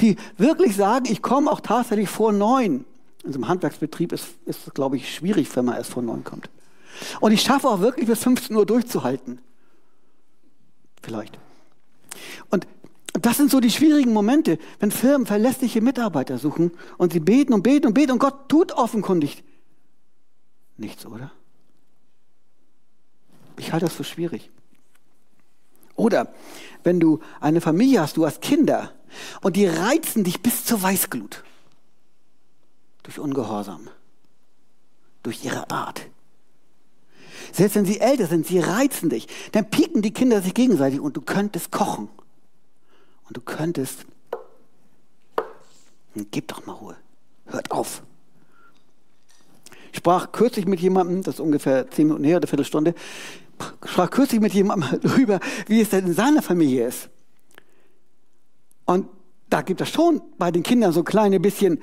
Die 0.00 0.16
wirklich 0.38 0.74
sagen, 0.74 1.04
ich 1.06 1.20
komme 1.20 1.50
auch 1.50 1.60
tatsächlich 1.60 2.08
vor 2.08 2.32
neun. 2.32 2.86
In 3.22 3.32
so 3.34 3.38
einem 3.38 3.48
Handwerksbetrieb 3.48 4.10
ist 4.12 4.36
es, 4.46 4.72
glaube 4.72 4.96
ich, 4.96 5.14
schwierig, 5.14 5.54
wenn 5.54 5.66
man 5.66 5.76
erst 5.76 5.90
vor 5.90 6.02
neun 6.02 6.24
kommt. 6.24 6.48
Und 7.20 7.32
ich 7.32 7.42
schaffe 7.42 7.68
auch 7.68 7.80
wirklich 7.80 8.06
bis 8.06 8.22
15 8.22 8.56
Uhr 8.56 8.64
durchzuhalten. 8.64 9.38
Vielleicht. 11.02 11.38
Und 12.48 12.66
das 13.24 13.36
sind 13.36 13.50
so 13.50 13.60
die 13.60 13.70
schwierigen 13.70 14.12
Momente, 14.12 14.58
wenn 14.80 14.90
Firmen 14.90 15.26
verlässliche 15.26 15.80
Mitarbeiter 15.80 16.38
suchen 16.38 16.72
und 16.98 17.12
sie 17.12 17.20
beten 17.20 17.54
und 17.54 17.62
beten 17.62 17.86
und 17.86 17.94
beten 17.94 18.12
und 18.12 18.18
Gott 18.18 18.48
tut 18.48 18.72
offenkundig 18.72 19.44
nichts, 20.76 21.06
oder? 21.06 21.30
Ich 23.58 23.72
halte 23.72 23.86
das 23.86 23.94
für 23.94 24.04
schwierig. 24.04 24.50
Oder 25.94 26.32
wenn 26.84 27.00
du 27.00 27.20
eine 27.40 27.60
Familie 27.60 28.02
hast, 28.02 28.16
du 28.16 28.26
hast 28.26 28.42
Kinder 28.42 28.92
und 29.40 29.56
die 29.56 29.66
reizen 29.66 30.24
dich 30.24 30.42
bis 30.42 30.64
zur 30.64 30.82
Weißglut 30.82 31.42
durch 33.02 33.18
Ungehorsam, 33.18 33.88
durch 35.22 35.44
ihre 35.44 35.70
Art. 35.70 36.02
Selbst 37.52 37.76
wenn 37.76 37.86
sie 37.86 38.00
älter 38.00 38.26
sind, 38.26 38.46
sie 38.46 38.58
reizen 38.58 39.08
dich, 39.08 39.28
dann 39.52 39.70
pieken 39.70 40.02
die 40.02 40.12
Kinder 40.12 40.42
sich 40.42 40.52
gegenseitig 40.52 41.00
und 41.00 41.16
du 41.16 41.22
könntest 41.22 41.70
kochen. 41.70 42.08
Und 43.26 43.36
du 43.36 43.40
könntest, 43.40 44.06
gib 46.30 46.48
doch 46.48 46.64
mal 46.66 46.72
Ruhe, 46.74 46.96
hört 47.46 47.70
auf. 47.70 48.02
Ich 49.92 49.98
sprach 49.98 50.30
kürzlich 50.32 50.66
mit 50.66 50.80
jemandem, 50.80 51.22
das 51.22 51.36
ist 51.36 51.40
ungefähr 51.40 51.90
zehn 51.90 52.08
Minuten 52.08 52.24
her, 52.24 52.36
eine 52.36 52.46
Viertelstunde, 52.46 52.94
sprach 53.84 54.10
kürzlich 54.10 54.40
mit 54.40 54.52
jemandem 54.52 55.00
darüber, 55.02 55.40
wie 55.66 55.80
es 55.80 55.90
denn 55.90 56.06
in 56.06 56.14
seiner 56.14 56.42
Familie 56.42 56.86
ist. 56.86 57.08
Und 58.84 59.08
da 59.48 59.62
gibt 59.62 59.80
es 59.80 59.88
schon 59.88 60.22
bei 60.38 60.50
den 60.50 60.62
Kindern 60.62 60.92
so 60.92 61.02
kleine 61.02 61.40
bisschen 61.40 61.80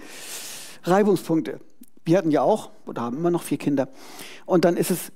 Reibungspunkte. 0.84 1.60
Wir 2.06 2.18
hatten 2.18 2.32
ja 2.32 2.42
auch, 2.42 2.72
oder 2.86 3.02
haben 3.02 3.18
immer 3.18 3.32
noch 3.32 3.44
vier 3.44 3.58
Kinder. 3.58 3.90
Und 4.46 4.66
dann 4.66 4.78
ist 4.78 4.92
es 4.92 5.12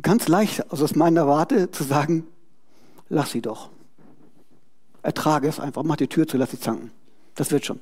ganz 0.00 0.28
leicht, 0.28 0.70
also 0.70 0.84
aus 0.84 0.94
meiner 0.94 1.26
Warte, 1.26 1.70
zu 1.70 1.84
sagen, 1.84 2.26
lass 3.08 3.32
sie 3.32 3.42
doch. 3.42 3.70
Ertrage 5.02 5.48
es 5.48 5.60
einfach, 5.60 5.82
mach 5.82 5.96
die 5.96 6.08
Tür 6.08 6.26
zu, 6.26 6.36
lass 6.36 6.50
sie 6.50 6.60
zanken. 6.60 6.90
Das 7.34 7.50
wird 7.50 7.64
schon. 7.64 7.80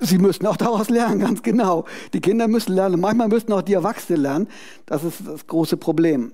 Sie 0.00 0.18
müssen 0.18 0.46
auch 0.46 0.56
daraus 0.56 0.90
lernen, 0.90 1.20
ganz 1.20 1.42
genau. 1.42 1.84
Die 2.12 2.20
Kinder 2.20 2.48
müssen 2.48 2.74
lernen. 2.74 3.00
Manchmal 3.00 3.28
müssen 3.28 3.52
auch 3.52 3.62
die 3.62 3.74
Erwachsenen 3.74 4.22
lernen. 4.22 4.48
Das 4.86 5.04
ist 5.04 5.26
das 5.26 5.46
große 5.46 5.76
Problem. 5.76 6.32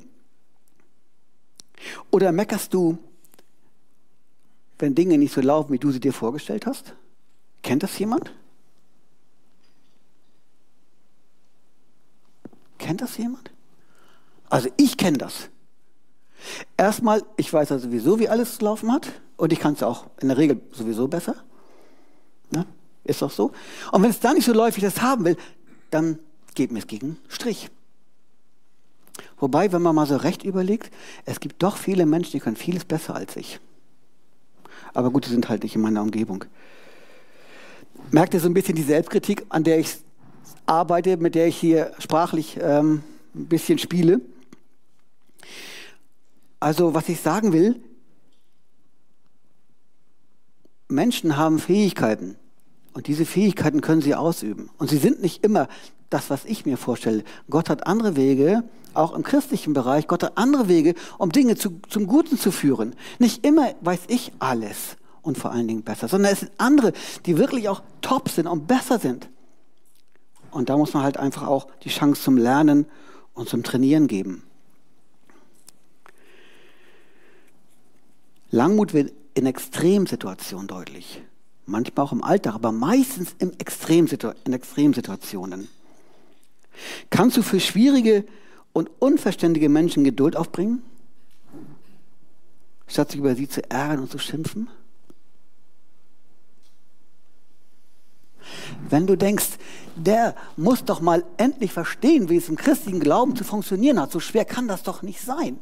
Oder 2.11 2.33
meckerst 2.33 2.75
du, 2.75 2.99
wenn 4.79 4.95
Dinge 4.95 5.19
nicht 5.19 5.33
so 5.33 5.41
laufen, 5.41 5.73
wie 5.73 5.79
du 5.79 5.91
sie 5.91 6.01
dir 6.01 6.13
vorgestellt 6.13 6.67
hast? 6.67 6.95
Kennt 7.63 7.83
das 7.83 7.99
jemand? 7.99 8.33
Kennt 12.79 13.03
das 13.03 13.17
jemand? 13.19 13.51
Also 14.49 14.69
ich 14.77 14.97
kenne 14.97 15.19
das. 15.19 15.51
Erstmal, 16.77 17.23
ich 17.37 17.53
weiß 17.53 17.69
ja 17.69 17.79
sowieso, 17.79 18.19
wie 18.19 18.29
alles 18.29 18.59
zu 18.59 18.65
laufen 18.65 18.93
hat 18.93 19.09
und 19.37 19.53
ich 19.53 19.61
kann 19.61 19.75
es 19.75 19.83
auch 19.83 20.07
in 20.21 20.29
der 20.29 20.39
Regel 20.39 20.61
sowieso 20.73 21.09
besser. 21.09 21.37
Ne? 22.51 22.67
Ist 23.05 23.23
doch 23.23 23.31
so. 23.31 23.53
Und 23.93 24.03
wenn 24.03 24.11
es 24.11 24.21
dann 24.21 24.35
nicht 24.35 24.47
so 24.47 24.53
läuft, 24.53 24.77
wie 24.77 24.85
ich 24.85 24.93
das 24.93 25.03
haben 25.03 25.25
will, 25.25 25.37
dann 25.91 26.19
geht 26.55 26.73
mir 26.73 26.81
es 26.81 26.87
gegen 26.87 27.19
Strich. 27.29 27.71
Wobei, 29.39 29.73
wenn 29.73 29.83
man 29.83 29.95
mal 29.95 30.07
so 30.07 30.17
recht 30.17 30.45
überlegt, 30.45 30.93
es 31.25 31.41
gibt 31.41 31.63
doch 31.63 31.77
viele 31.77 32.07
Menschen, 32.07 32.33
die 32.33 32.41
können 32.41 32.57
vieles 32.57 32.85
besser 32.85 33.15
als 33.15 33.37
ich. 33.37 33.61
Aber 34.93 35.11
gut, 35.11 35.27
die 35.27 35.31
sind 35.31 35.49
halt 35.49 35.63
nicht 35.63 35.75
in 35.75 35.83
meiner 35.83 36.03
Umgebung. 36.03 36.45
Merkt 38.11 38.35
ihr 38.35 38.41
so 38.41 38.49
ein 38.49 38.55
bisschen 38.55 38.75
die 38.75 38.83
Selbstkritik, 38.83 39.47
an 39.49 39.65
der 39.65 39.79
ich 39.79 39.99
arbeite, 40.67 41.17
mit 41.17 41.35
der 41.35 41.47
ich 41.47 41.57
hier 41.57 41.93
sprachlich 41.99 42.59
ähm, 42.61 43.03
ein 43.35 43.47
bisschen 43.47 43.79
spiele. 43.79 44.21
Also 46.61 46.95
was 46.95 47.09
ich 47.09 47.21
sagen 47.21 47.53
will, 47.53 47.83
Menschen 50.89 51.37
haben 51.37 51.59
Fähigkeiten 51.59 52.37
und 52.93 53.07
diese 53.07 53.25
Fähigkeiten 53.25 53.81
können 53.81 54.03
sie 54.03 54.15
ausüben. 54.15 54.71
Und 54.79 54.91
sie 54.91 54.99
sind 54.99 55.23
nicht 55.23 55.45
immer 55.45 55.69
das, 56.11 56.29
was 56.29 56.45
ich 56.45 56.67
mir 56.67 56.77
vorstelle. 56.77 57.25
Gott 57.49 57.71
hat 57.71 57.87
andere 57.87 58.17
Wege, 58.17 58.65
auch 58.93 59.15
im 59.15 59.23
christlichen 59.23 59.73
Bereich, 59.73 60.09
Gott 60.09 60.25
hat 60.25 60.37
andere 60.37 60.69
Wege, 60.69 60.95
um 61.19 61.31
Dinge 61.31 61.57
zu, 61.57 61.81
zum 61.89 62.07
Guten 62.07 62.37
zu 62.37 62.51
führen. 62.51 62.95
Nicht 63.19 63.47
immer 63.47 63.73
weiß 63.81 64.01
ich 64.09 64.33
alles 64.41 64.97
und 65.23 65.39
vor 65.39 65.53
allen 65.53 65.69
Dingen 65.69 65.83
besser, 65.83 66.09
sondern 66.09 66.33
es 66.33 66.41
sind 66.41 66.53
andere, 66.59 66.93
die 67.27 67.39
wirklich 67.39 67.69
auch 67.69 67.83
top 68.01 68.29
sind 68.29 68.47
und 68.49 68.67
besser 68.67 68.99
sind. 68.99 69.29
Und 70.51 70.69
da 70.69 70.77
muss 70.77 70.93
man 70.93 71.05
halt 71.05 71.17
einfach 71.17 71.47
auch 71.47 71.69
die 71.85 71.91
Chance 71.91 72.21
zum 72.21 72.37
Lernen 72.37 72.87
und 73.33 73.49
zum 73.49 73.63
Trainieren 73.63 74.09
geben. 74.09 74.43
Langmut 78.51 78.93
wird 78.95 79.13
in 79.35 79.47
Extremsituationen 79.47 80.67
deutlich. 80.67 81.23
Manchmal 81.67 82.07
auch 82.07 82.13
im 82.13 82.25
Alltag, 82.25 82.55
aber 82.55 82.73
meistens 82.73 83.35
in, 83.39 83.59
Extremsitu 83.61 84.33
in 84.45 84.53
Extremsituationen. 84.53 85.69
Kannst 87.11 87.37
du 87.37 87.43
für 87.43 87.61
schwierige 87.61 88.25
und 88.73 88.91
unverständige 88.99 89.69
Menschen 89.69 90.03
Geduld 90.03 90.37
aufbringen, 90.37 90.83
statt 92.87 93.13
sich 93.13 93.21
über 93.21 93.35
sie 93.37 93.49
zu 93.49 93.69
ärgern 93.71 94.01
und 94.01 94.11
zu 94.11 94.19
schimpfen? 94.19 94.69
Wenn 98.89 99.07
du 99.07 99.17
denkst, 99.17 99.59
der 99.95 100.35
muss 100.57 100.85
doch 100.85 101.01
mal 101.01 101.25
endlich 101.37 101.73
verstehen, 101.73 102.29
wie 102.29 102.37
es 102.37 102.49
im 102.49 102.57
christlichen 102.57 102.99
Glauben 102.99 103.37
zu 103.37 103.45
funktionieren 103.45 104.01
hat, 104.01 104.11
so 104.11 104.19
schwer 104.19 104.45
kann 104.45 104.67
das 104.67 104.83
doch 104.83 105.03
nicht 105.03 105.21
sein. 105.21 105.59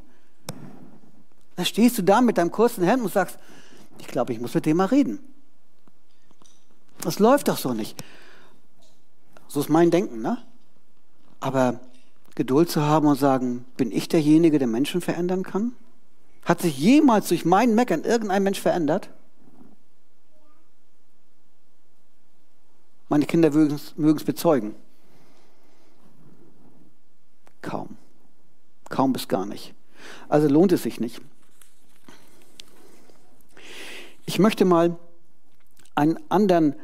Dann 1.59 1.67
stehst 1.67 1.99
du 1.99 2.03
da 2.03 2.21
mit 2.21 2.39
deinem 2.39 2.53
kurzen 2.53 2.85
Hemd 2.85 3.03
und 3.03 3.13
sagst, 3.13 3.37
ich 3.99 4.07
glaube, 4.07 4.33
ich 4.33 4.39
muss 4.39 4.55
mit 4.55 4.65
dem 4.65 4.77
mal 4.77 4.85
reden. 4.85 5.19
Das 7.01 7.19
läuft 7.19 7.49
doch 7.49 7.57
so 7.57 7.75
nicht. 7.75 8.01
So 9.49 9.59
ist 9.59 9.69
mein 9.69 9.91
Denken, 9.91 10.23
ne? 10.23 10.39
Aber 11.41 11.81
Geduld 12.37 12.71
zu 12.71 12.83
haben 12.83 13.09
und 13.09 13.19
sagen, 13.19 13.65
bin 13.77 13.91
ich 13.91 14.07
derjenige, 14.07 14.61
der 14.61 14.69
Menschen 14.69 15.01
verändern 15.01 15.43
kann? 15.43 15.73
Hat 16.45 16.63
sich 16.63 16.79
jemals 16.79 17.27
durch 17.27 17.45
mein 17.45 17.75
Meckern 17.75 18.05
irgendein 18.05 18.45
Mensch 18.45 18.61
verändert? 18.61 19.11
Meine 23.09 23.27
Kinder 23.27 23.51
mögen 23.51 24.17
es 24.17 24.23
bezeugen. 24.23 24.77
Kaum. 27.63 27.97
Kaum 28.89 29.13
bis 29.13 29.27
gar 29.27 29.45
nicht. 29.45 29.75
Also 30.29 30.47
lohnt 30.47 30.71
es 30.71 30.85
sich 30.85 31.01
nicht. 31.01 31.21
Ich 34.29 34.39
möchte 34.39 34.67
mal 34.67 34.99
einen 35.95 36.19
anderen, 36.29 36.75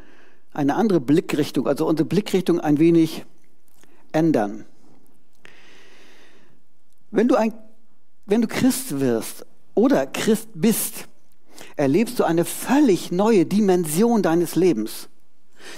eine 0.54 0.76
andere 0.76 0.98
Blickrichtung, 0.98 1.68
also 1.68 1.86
unsere 1.86 2.08
Blickrichtung 2.08 2.58
ein 2.58 2.78
wenig 2.78 3.26
ändern. 4.12 4.64
Wenn 7.10 7.28
du, 7.28 7.36
ein, 7.36 7.52
wenn 8.24 8.40
du 8.40 8.48
Christ 8.48 8.98
wirst 8.98 9.44
oder 9.74 10.06
Christ 10.06 10.48
bist, 10.54 11.06
erlebst 11.76 12.18
du 12.18 12.24
eine 12.24 12.46
völlig 12.46 13.12
neue 13.12 13.44
Dimension 13.44 14.22
deines 14.22 14.54
Lebens. 14.56 15.10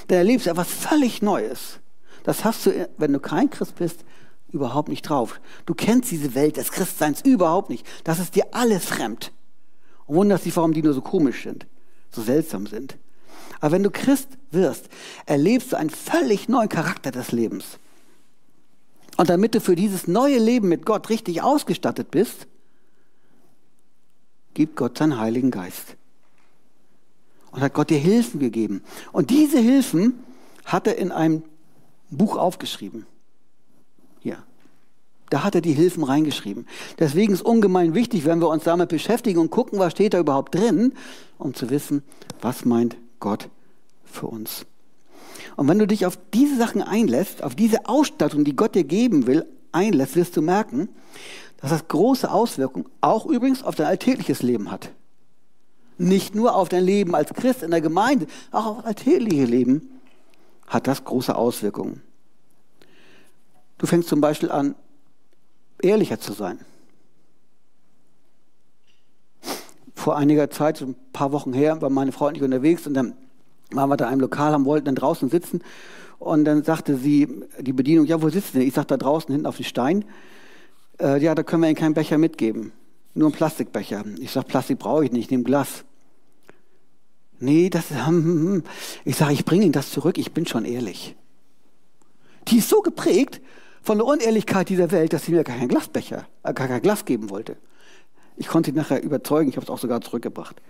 Dann 0.07 0.19
erlebst 0.19 0.47
du 0.47 0.51
etwas 0.51 0.69
völlig 0.69 1.21
Neues. 1.21 1.81
Das 2.23 2.45
hast 2.45 2.67
du, 2.67 2.89
wenn 2.97 3.13
du 3.13 3.19
kein 3.19 3.51
Christ 3.51 3.75
bist, 3.75 4.05
überhaupt 4.53 4.89
nicht 4.89 5.03
drauf. 5.03 5.41
Du 5.67 5.75
kennst 5.75 6.13
diese 6.13 6.37
Welt 6.37 6.59
des 6.59 6.71
Christseins 6.71 7.23
überhaupt 7.23 7.71
nicht. 7.71 7.85
Das 8.05 8.21
ist 8.21 8.37
dir 8.37 8.45
alles 8.53 8.85
fremd. 8.85 9.33
Und 10.07 10.17
wunderst 10.17 10.45
dich, 10.45 10.57
warum 10.57 10.73
die 10.73 10.83
nur 10.83 10.95
so 10.95 11.01
komisch 11.01 11.43
sind, 11.43 11.67
so 12.11 12.23
seltsam 12.23 12.67
sind. 12.67 12.97
Aber 13.61 13.73
wenn 13.73 13.83
du 13.83 13.91
Christ 13.91 14.29
wirst, 14.51 14.89
erlebst 15.25 15.73
du 15.73 15.77
einen 15.77 15.91
völlig 15.91 16.49
neuen 16.49 16.69
Charakter 16.69 17.11
des 17.11 17.33
Lebens. 17.33 17.79
Und 19.17 19.31
damit 19.31 19.55
du 19.55 19.61
für 19.61 19.77
dieses 19.77 20.07
neue 20.07 20.39
Leben 20.39 20.69
mit 20.69 20.85
Gott 20.85 21.09
richtig 21.09 21.43
ausgestattet 21.43 22.11
bist, 22.11 22.47
gibt 24.55 24.77
Gott 24.77 24.99
seinen 24.99 25.19
Heiligen 25.19 25.51
Geist. 25.51 25.97
Und 27.51 27.63
hat 27.63 27.73
Gott 27.73 27.91
dir 27.91 27.99
Hilfen 27.99 28.41
gegeben. 28.41 28.83
Und 29.13 29.31
diese 29.31 29.59
Hilfen 29.59 30.23
hat 30.67 30.87
er 30.87 30.99
in 30.99 31.13
einem 31.13 31.43
Buch 32.11 32.37
aufgeschrieben. 32.37 33.07
Da 35.31 35.43
hat 35.43 35.55
er 35.55 35.61
die 35.61 35.73
Hilfen 35.73 36.05
reingeschrieben. 36.05 36.67
Deswegen 36.99 37.33
ist 37.33 37.43
ungemein 37.43 37.95
wichtig, 37.95 38.25
wenn 38.25 38.41
wir 38.41 38.49
uns 38.49 38.65
damit 38.65 38.91
beschäftigen 38.91 39.41
und 39.41 39.51
gucken, 39.51 39.79
was 39.79 39.93
steht 39.93 40.15
da 40.15 40.21
überhaupt 40.21 40.55
drin, 40.55 40.95
um 41.39 41.53
zu 41.55 41.71
wissen, 41.71 42.03
was 42.41 42.65
meint 42.65 42.97
Gott 43.19 43.49
für 44.05 44.29
uns. 44.29 44.67
Und 45.57 45.69
wenn 45.69 45.79
du 45.79 45.87
dich 45.87 46.07
auf 46.07 46.19
diese 46.33 46.57
Sachen 46.57 46.83
einlässt, 46.83 47.43
auf 47.43 47.55
diese 47.55 47.89
Ausstattung, 47.89 48.45
die 48.45 48.55
Gott 48.55 48.75
dir 48.75 48.85
geben 48.85 49.27
will, 49.27 49.45
einlässt, 49.73 50.17
wirst 50.17 50.37
du 50.37 50.43
merken, 50.43 50.89
dass 51.61 51.71
das 51.71 51.89
große 51.89 52.31
Auswirkungen 52.31 52.87
auch 53.01 53.27
übrigens 53.27 53.63
auf 53.63 53.75
dein 53.75 53.87
alltägliches 53.87 54.43
Leben 54.43 54.71
hat. 54.71 54.91
Nicht 55.99 56.35
nur 56.35 56.55
auf 56.55 56.69
dein 56.69 56.85
Leben 56.85 57.15
als 57.15 57.33
Christ 57.33 57.63
in 57.63 57.71
der 57.71 57.81
Gemeinde, 57.81 58.27
auch 58.53 58.67
auf 58.67 58.77
das 58.77 58.87
alltägliche 58.87 59.45
Leben 59.45 59.89
hat 60.67 60.87
das 60.87 61.05
große 61.05 61.35
Auswirkungen. 61.35 62.03
Du 63.79 63.87
fängst 63.87 64.09
zum 64.09 64.21
Beispiel 64.21 64.51
an, 64.51 64.75
ehrlicher 65.87 66.21
zu 66.21 66.33
sein. 66.33 66.59
Vor 69.95 70.17
einiger 70.17 70.51
Zeit, 70.51 70.81
ein 70.83 70.95
paar 71.13 71.33
Wochen 71.33 71.53
her, 71.53 71.81
war 71.81 71.91
meine 71.91 72.13
Frau 72.13 72.27
und 72.27 72.41
unterwegs 72.41 72.87
und 72.87 72.95
dann 72.95 73.17
waren 73.71 73.89
wir 73.89 73.97
da 73.97 74.07
in 74.07 74.13
einem 74.13 74.21
Lokal, 74.21 74.53
haben 74.53 74.65
wollten 74.65 74.87
dann 74.87 74.95
draußen 74.95 75.29
sitzen 75.31 75.63
und 76.19 76.45
dann 76.45 76.63
sagte 76.63 76.97
sie, 76.97 77.29
die 77.61 77.73
Bedienung, 77.73 78.07
ja, 78.07 78.23
wo 78.23 78.29
sitzt 78.29 78.55
denn? 78.55 78.63
Ich 78.63 78.75
sagte, 78.75 78.97
da 78.97 78.99
draußen 78.99 79.31
hinten 79.33 79.47
auf 79.47 79.57
dem 79.57 79.65
Stein. 79.65 80.05
Äh, 81.01 81.23
ja, 81.23 81.35
da 81.35 81.43
können 81.43 81.63
wir 81.63 81.69
Ihnen 81.69 81.77
keinen 81.77 81.95
Becher 81.95 82.19
mitgeben. 82.19 82.73
Nur 83.15 83.29
einen 83.29 83.37
Plastikbecher. 83.37 84.05
Ich 84.21 84.31
sage, 84.31 84.47
Plastik 84.47 84.79
brauche 84.79 85.05
ich 85.05 85.13
nicht, 85.13 85.25
ich 85.25 85.31
nehme 85.31 85.45
Glas. 85.45 85.85
Nee, 87.39 87.69
das, 87.71 87.91
hm, 88.07 88.63
ich 89.05 89.17
sage, 89.17 89.33
ich 89.33 89.45
bringe 89.45 89.65
Ihnen 89.65 89.73
das 89.73 89.91
zurück, 89.91 90.19
ich 90.19 90.33
bin 90.33 90.47
schon 90.47 90.65
ehrlich. 90.65 91.17
Die 92.49 92.59
ist 92.59 92.69
so 92.69 92.81
geprägt 92.81 93.41
von 93.87 93.99
der 93.99 94.07
Unehrlichkeit 94.07 94.69
dieser 94.69 94.91
Welt, 94.91 95.13
dass 95.13 95.27
sie 95.27 95.31
mir 95.33 95.45
gar 95.45 95.57
keinen 95.57 95.69
Glasbecher, 95.69 96.27
äh, 96.43 96.53
gar 96.53 96.67
kein 96.67 96.83
Glas 96.83 97.05
geben 97.05 97.31
wollte. 97.31 97.57
Ich 98.37 98.49
konnte 98.49 98.73
sie 98.73 98.77
nachher 98.77 99.01
überzeugen, 99.01 99.49
ich 99.49 99.57
habe 99.57 99.65
es 99.65 99.71
auch 99.71 99.79
sogar 99.79 100.01
zurückgebracht. 100.01 100.61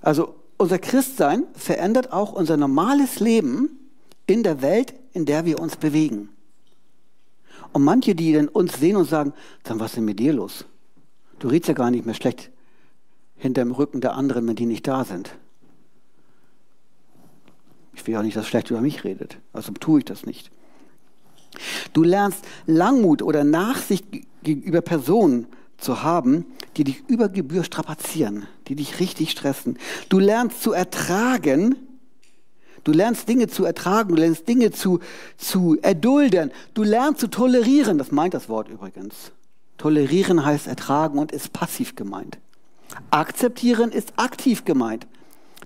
Also 0.00 0.36
unser 0.56 0.78
Christsein 0.78 1.44
verändert 1.54 2.12
auch 2.12 2.32
unser 2.32 2.56
normales 2.56 3.18
Leben 3.18 3.90
in 4.26 4.44
der 4.44 4.62
Welt, 4.62 4.94
in 5.12 5.26
der 5.26 5.46
wir 5.46 5.58
uns 5.58 5.76
bewegen. 5.76 6.28
Und 7.72 7.82
manche, 7.82 8.14
die 8.14 8.32
dann 8.32 8.46
uns 8.46 8.78
sehen 8.78 8.96
und 8.96 9.06
sagen, 9.06 9.32
dann 9.64 9.80
was 9.80 9.90
ist 9.90 9.96
denn 9.96 10.04
mit 10.04 10.20
dir 10.20 10.32
los? 10.32 10.64
Du 11.40 11.48
redest 11.48 11.68
ja 11.68 11.74
gar 11.74 11.90
nicht 11.90 12.06
mehr 12.06 12.14
schlecht 12.14 12.50
hinter 13.36 13.62
dem 13.62 13.72
Rücken 13.72 14.00
der 14.00 14.14
anderen, 14.14 14.46
wenn 14.46 14.56
die 14.56 14.66
nicht 14.66 14.86
da 14.86 15.04
sind. 15.04 15.32
Ich 18.00 18.06
will 18.06 18.16
auch 18.16 18.22
nicht, 18.22 18.36
dass 18.36 18.46
schlecht 18.46 18.70
über 18.70 18.80
mich 18.80 19.04
redet. 19.04 19.36
Also 19.52 19.72
tue 19.72 19.98
ich 20.00 20.04
das 20.04 20.24
nicht. 20.24 20.50
Du 21.92 22.02
lernst 22.02 22.44
Langmut 22.66 23.22
oder 23.22 23.44
Nachsicht 23.44 24.06
gegenüber 24.42 24.80
Personen 24.80 25.46
zu 25.76 26.02
haben, 26.02 26.46
die 26.76 26.84
dich 26.84 27.02
über 27.08 27.28
Gebühr 27.28 27.64
strapazieren, 27.64 28.46
die 28.68 28.76
dich 28.76 29.00
richtig 29.00 29.30
stressen. 29.30 29.78
Du 30.08 30.18
lernst 30.18 30.62
zu 30.62 30.72
ertragen, 30.72 31.76
du 32.84 32.92
lernst 32.92 33.28
Dinge 33.28 33.48
zu 33.48 33.64
ertragen, 33.64 34.10
du 34.10 34.22
lernst 34.22 34.48
Dinge 34.48 34.70
zu, 34.70 35.00
zu 35.36 35.78
erdulden, 35.82 36.52
du 36.74 36.82
lernst 36.82 37.20
zu 37.20 37.28
tolerieren, 37.28 37.98
das 37.98 38.12
meint 38.12 38.34
das 38.34 38.48
Wort 38.48 38.68
übrigens. 38.68 39.32
Tolerieren 39.78 40.44
heißt 40.44 40.66
ertragen 40.66 41.18
und 41.18 41.32
ist 41.32 41.52
passiv 41.52 41.96
gemeint. 41.96 42.38
Akzeptieren 43.10 43.92
ist 43.92 44.12
aktiv 44.16 44.64
gemeint. 44.64 45.06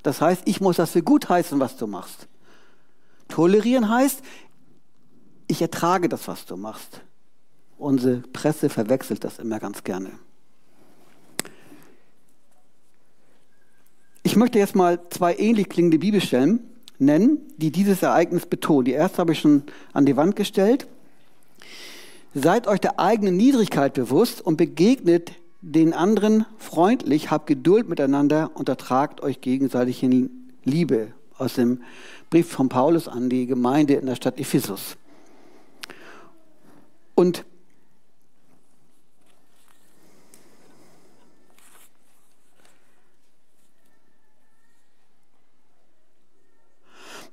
Das 0.04 0.20
heißt, 0.20 0.42
ich 0.44 0.61
muss 0.61 0.76
das 0.76 0.90
für 0.90 1.02
gut 1.02 1.28
heißen, 1.28 1.58
was 1.58 1.76
du 1.76 1.87
machst. 1.87 2.28
Tolerieren 3.28 3.88
heißt, 3.88 4.23
ich 5.49 5.62
ertrage 5.62 6.08
das, 6.08 6.28
was 6.28 6.44
du 6.44 6.56
machst. 6.56 7.00
Unsere 7.78 8.18
Presse 8.18 8.68
verwechselt 8.68 9.25
das 9.25 9.38
immer 9.38 9.58
ganz 9.58 9.82
gerne. 9.82 10.11
Ich 14.22 14.37
möchte 14.37 14.59
jetzt 14.59 14.76
mal 14.76 15.00
zwei 15.09 15.37
ähnlich 15.37 15.70
klingende 15.70 15.98
Bibelstellen 15.98 16.61
nennen, 16.98 17.38
die 17.57 17.70
dieses 17.70 18.02
Ereignis 18.02 18.44
betonen. 18.44 18.85
Die 18.85 18.92
erste 18.92 19.18
habe 19.18 19.33
ich 19.33 19.40
schon 19.40 19.62
an 19.94 20.05
die 20.05 20.16
Wand 20.16 20.37
gestellt. 20.37 20.87
Seid 22.35 22.66
euch 22.66 22.81
der 22.81 23.00
eigenen 23.00 23.38
Niedrigkeit 23.38 23.94
bewusst 23.94 24.42
und 24.42 24.59
begegnet 24.59 25.33
den 25.66 25.94
anderen 25.94 26.44
freundlich, 26.59 27.31
habt 27.31 27.46
Geduld 27.46 27.88
miteinander 27.88 28.50
und 28.53 28.68
ertragt 28.68 29.22
euch 29.22 29.40
gegenseitig 29.40 30.03
in 30.03 30.53
Liebe. 30.62 31.12
Aus 31.38 31.55
dem 31.55 31.83
Brief 32.29 32.50
von 32.50 32.68
Paulus 32.68 33.09
an 33.09 33.31
die 33.31 33.46
Gemeinde 33.46 33.94
in 33.94 34.07
der 34.07 34.14
Stadt 34.14 34.38
Ephesus. 34.38 34.96
Und 37.14 37.44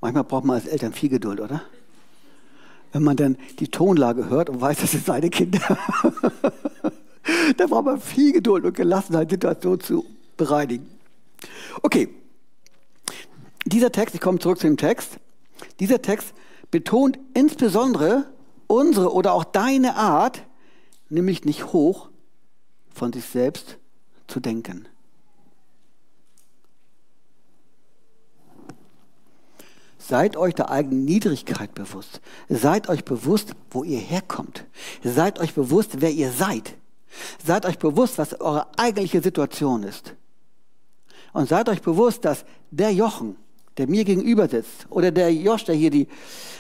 Manchmal 0.03 0.23
braucht 0.23 0.45
man 0.45 0.55
als 0.55 0.65
Eltern 0.65 0.93
viel 0.93 1.09
Geduld, 1.09 1.39
oder? 1.39 1.61
Wenn 2.91 3.03
man 3.03 3.17
dann 3.17 3.37
die 3.59 3.67
Tonlage 3.67 4.29
hört 4.29 4.49
und 4.49 4.59
weiß, 4.59 4.79
das 4.79 4.91
sind 4.93 5.05
seine 5.05 5.29
Kinder. 5.29 5.61
da 7.57 7.67
braucht 7.67 7.85
man 7.85 8.01
viel 8.01 8.33
Geduld 8.33 8.65
und 8.65 8.75
Gelassenheit, 8.75 9.29
Situation 9.29 9.79
zu 9.79 10.05
bereinigen. 10.37 10.89
Okay. 11.81 12.09
Dieser 13.65 13.91
Text, 13.91 14.15
ich 14.15 14.21
komme 14.21 14.39
zurück 14.39 14.59
zu 14.59 14.67
dem 14.67 14.77
Text. 14.77 15.17
Dieser 15.79 16.01
Text 16.01 16.33
betont 16.71 17.19
insbesondere 17.33 18.25
unsere 18.67 19.13
oder 19.13 19.33
auch 19.33 19.43
deine 19.43 19.95
Art, 19.95 20.43
nämlich 21.09 21.45
nicht 21.45 21.73
hoch 21.73 22.09
von 22.93 23.13
sich 23.13 23.25
selbst 23.25 23.77
zu 24.27 24.39
denken. 24.39 24.87
Seid 29.99 30.35
euch 30.35 30.55
der 30.55 30.71
eigenen 30.71 31.05
Niedrigkeit 31.05 31.73
bewusst. 31.75 32.21
Seid 32.49 32.89
euch 32.89 33.05
bewusst, 33.05 33.53
wo 33.69 33.83
ihr 33.83 33.99
herkommt. 33.99 34.65
Seid 35.03 35.39
euch 35.39 35.53
bewusst, 35.53 36.01
wer 36.01 36.11
ihr 36.11 36.31
seid. 36.31 36.75
Seid 37.45 37.65
euch 37.65 37.77
bewusst, 37.77 38.17
was 38.17 38.39
eure 38.39 38.67
eigentliche 38.77 39.21
Situation 39.21 39.83
ist. 39.83 40.15
Und 41.33 41.49
seid 41.49 41.69
euch 41.69 41.81
bewusst, 41.81 42.25
dass 42.25 42.45
der 42.71 42.91
Jochen, 42.91 43.35
der 43.77 43.87
mir 43.87 44.03
gegenüber 44.03 44.47
sitzt, 44.47 44.87
oder 44.89 45.11
der 45.11 45.33
Josch, 45.33 45.65
der 45.65 45.75
hier 45.75 45.91
die 45.91 46.07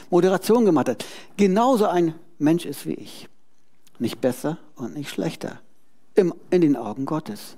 Moderation 0.09 0.65
gemacht 0.65 0.89
hat, 0.89 1.05
genauso 1.37 1.87
ein 1.87 2.15
Mensch 2.37 2.65
ist 2.65 2.85
wie 2.85 2.93
ich. 2.93 3.27
Nicht 3.99 4.19
besser 4.19 4.57
und 4.75 4.95
nicht 4.95 5.09
schlechter. 5.09 5.61
Im, 6.15 6.33
in 6.49 6.61
den 6.61 6.75
Augen 6.75 7.05
Gottes. 7.05 7.57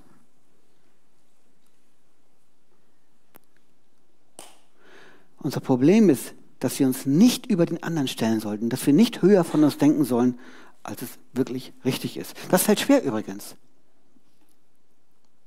Unser 5.40 5.60
Problem 5.60 6.10
ist, 6.10 6.34
dass 6.60 6.80
wir 6.80 6.88
uns 6.88 7.06
nicht 7.06 7.48
über 7.48 7.66
den 7.66 7.84
anderen 7.84 8.08
stellen 8.08 8.40
sollten, 8.40 8.70
dass 8.70 8.86
wir 8.86 8.94
nicht 8.94 9.22
höher 9.22 9.44
von 9.44 9.64
uns 9.64 9.78
denken 9.78 10.06
sollen, 10.06 10.40
als 10.84 11.02
es 11.02 11.10
wirklich 11.32 11.74
richtig 11.86 12.18
ist. 12.18 12.36
Das 12.52 12.64
fällt 12.64 12.80
schwer 12.80 13.04
übrigens. 13.04 13.56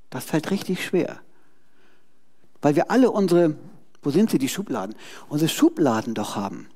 Das 0.09 0.25
fällt 0.25 0.51
richtig 0.51 0.83
schwer. 0.83 1.19
Weil 2.61 2.75
wir 2.75 2.89
alle 2.89 3.11
unsere, 3.11 3.55
wo 4.01 4.09
sind 4.09 4.31
sie, 4.31 4.39
die 4.39 4.49
Schubladen? 4.49 4.95
Unsere 5.29 5.49
Schubladen 5.49 6.13
doch 6.15 6.35
haben. 6.35 6.67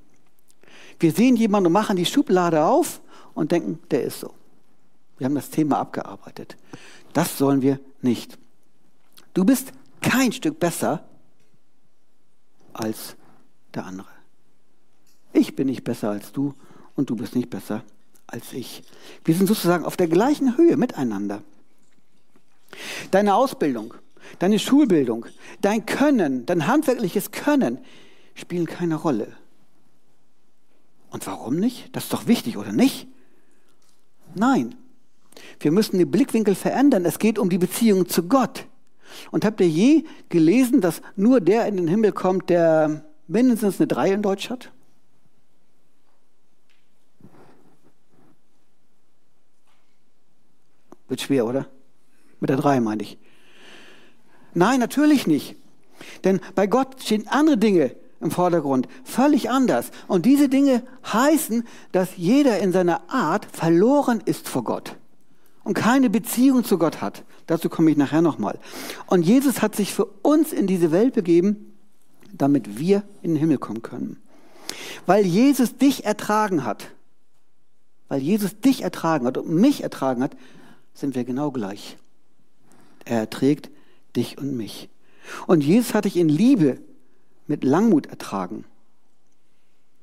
Wir 0.99 1.11
sehen 1.11 1.35
jemanden 1.35 1.67
und 1.67 1.73
machen 1.73 1.97
die 1.97 2.05
Schublade 2.05 2.63
auf 2.63 3.01
und 3.33 3.51
denken, 3.51 3.79
der 3.89 4.03
ist 4.03 4.19
so. 4.19 4.33
Wir 5.17 5.25
haben 5.25 5.35
das 5.35 5.49
Thema 5.49 5.79
abgearbeitet. 5.79 6.57
Das 7.13 7.37
sollen 7.37 7.61
wir 7.61 7.79
nicht. 8.01 8.37
Du 9.33 9.43
bist 9.43 9.71
kein 10.01 10.31
Stück 10.31 10.59
besser 10.59 11.03
als 12.73 13.15
der 13.73 13.85
andere. 13.85 14.07
Ich 15.33 15.55
bin 15.55 15.67
nicht 15.67 15.83
besser 15.83 16.09
als 16.09 16.31
du 16.31 16.53
und 16.95 17.09
du 17.09 17.15
bist 17.15 17.35
nicht 17.35 17.49
besser 17.49 17.83
als 18.31 18.53
ich. 18.53 18.83
Wir 19.23 19.35
sind 19.35 19.47
sozusagen 19.47 19.85
auf 19.85 19.97
der 19.97 20.07
gleichen 20.07 20.57
Höhe 20.57 20.77
miteinander. 20.77 21.43
Deine 23.11 23.35
Ausbildung, 23.35 23.93
deine 24.39 24.57
Schulbildung, 24.57 25.25
dein 25.61 25.85
Können, 25.85 26.45
dein 26.45 26.67
handwerkliches 26.67 27.31
Können 27.31 27.79
spielen 28.33 28.65
keine 28.65 28.95
Rolle. 28.95 29.27
Und 31.09 31.27
warum 31.27 31.57
nicht? 31.57 31.93
Das 31.95 32.05
ist 32.05 32.13
doch 32.13 32.27
wichtig, 32.27 32.57
oder 32.57 32.71
nicht? 32.71 33.07
Nein. 34.33 34.75
Wir 35.59 35.71
müssen 35.71 35.97
den 35.97 36.09
Blickwinkel 36.09 36.55
verändern. 36.55 37.05
Es 37.05 37.19
geht 37.19 37.37
um 37.37 37.49
die 37.49 37.57
Beziehung 37.57 38.07
zu 38.07 38.23
Gott. 38.23 38.65
Und 39.29 39.43
habt 39.43 39.59
ihr 39.59 39.67
je 39.67 40.05
gelesen, 40.29 40.79
dass 40.79 41.01
nur 41.17 41.41
der 41.41 41.67
in 41.67 41.75
den 41.75 41.89
Himmel 41.89 42.13
kommt, 42.13 42.49
der 42.49 43.03
mindestens 43.27 43.79
eine 43.79 43.87
3 43.87 44.13
in 44.13 44.21
Deutsch 44.21 44.49
hat? 44.49 44.71
Wird 51.11 51.19
schwer, 51.19 51.45
oder? 51.45 51.65
Mit 52.39 52.49
der 52.49 52.55
drei 52.55 52.79
meine 52.79 53.03
ich. 53.03 53.17
Nein, 54.53 54.79
natürlich 54.79 55.27
nicht. 55.27 55.57
Denn 56.23 56.39
bei 56.55 56.67
Gott 56.67 57.03
stehen 57.03 57.27
andere 57.27 57.57
Dinge 57.57 57.93
im 58.21 58.31
Vordergrund, 58.31 58.87
völlig 59.03 59.49
anders. 59.49 59.91
Und 60.07 60.25
diese 60.25 60.47
Dinge 60.47 60.83
heißen, 61.11 61.67
dass 61.91 62.15
jeder 62.15 62.59
in 62.59 62.71
seiner 62.71 63.09
Art 63.09 63.45
verloren 63.45 64.21
ist 64.23 64.47
vor 64.47 64.63
Gott 64.63 64.95
und 65.65 65.73
keine 65.73 66.09
Beziehung 66.09 66.63
zu 66.63 66.77
Gott 66.77 67.01
hat. 67.01 67.25
Dazu 67.45 67.67
komme 67.67 67.91
ich 67.91 67.97
nachher 67.97 68.21
nochmal. 68.21 68.57
Und 69.07 69.23
Jesus 69.23 69.61
hat 69.61 69.75
sich 69.75 69.93
für 69.93 70.05
uns 70.05 70.53
in 70.53 70.65
diese 70.65 70.93
Welt 70.93 71.13
begeben, 71.13 71.73
damit 72.31 72.79
wir 72.79 73.03
in 73.21 73.31
den 73.31 73.37
Himmel 73.37 73.57
kommen 73.57 73.81
können. 73.81 74.15
Weil 75.05 75.25
Jesus 75.25 75.75
dich 75.75 76.05
ertragen 76.05 76.63
hat, 76.63 76.87
weil 78.07 78.21
Jesus 78.21 78.61
dich 78.61 78.81
ertragen 78.83 79.27
hat 79.27 79.37
und 79.37 79.49
mich 79.49 79.83
ertragen 79.83 80.23
hat, 80.23 80.37
sind 80.93 81.15
wir 81.15 81.23
genau 81.23 81.51
gleich. 81.51 81.97
Er 83.05 83.19
erträgt 83.19 83.69
dich 84.15 84.37
und 84.37 84.55
mich. 84.55 84.89
Und 85.47 85.63
Jesus 85.63 85.93
hat 85.93 86.05
dich 86.05 86.17
in 86.17 86.29
Liebe 86.29 86.79
mit 87.47 87.63
Langmut 87.63 88.07
ertragen. 88.07 88.65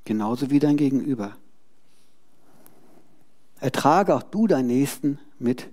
Genauso 0.05 0.51
wie 0.51 0.59
dein 0.59 0.77
Gegenüber. 0.77 1.37
Ertrage 3.61 4.15
auch 4.15 4.23
du 4.23 4.47
deinen 4.47 4.69
Nächsten 4.69 5.19
mit 5.39 5.69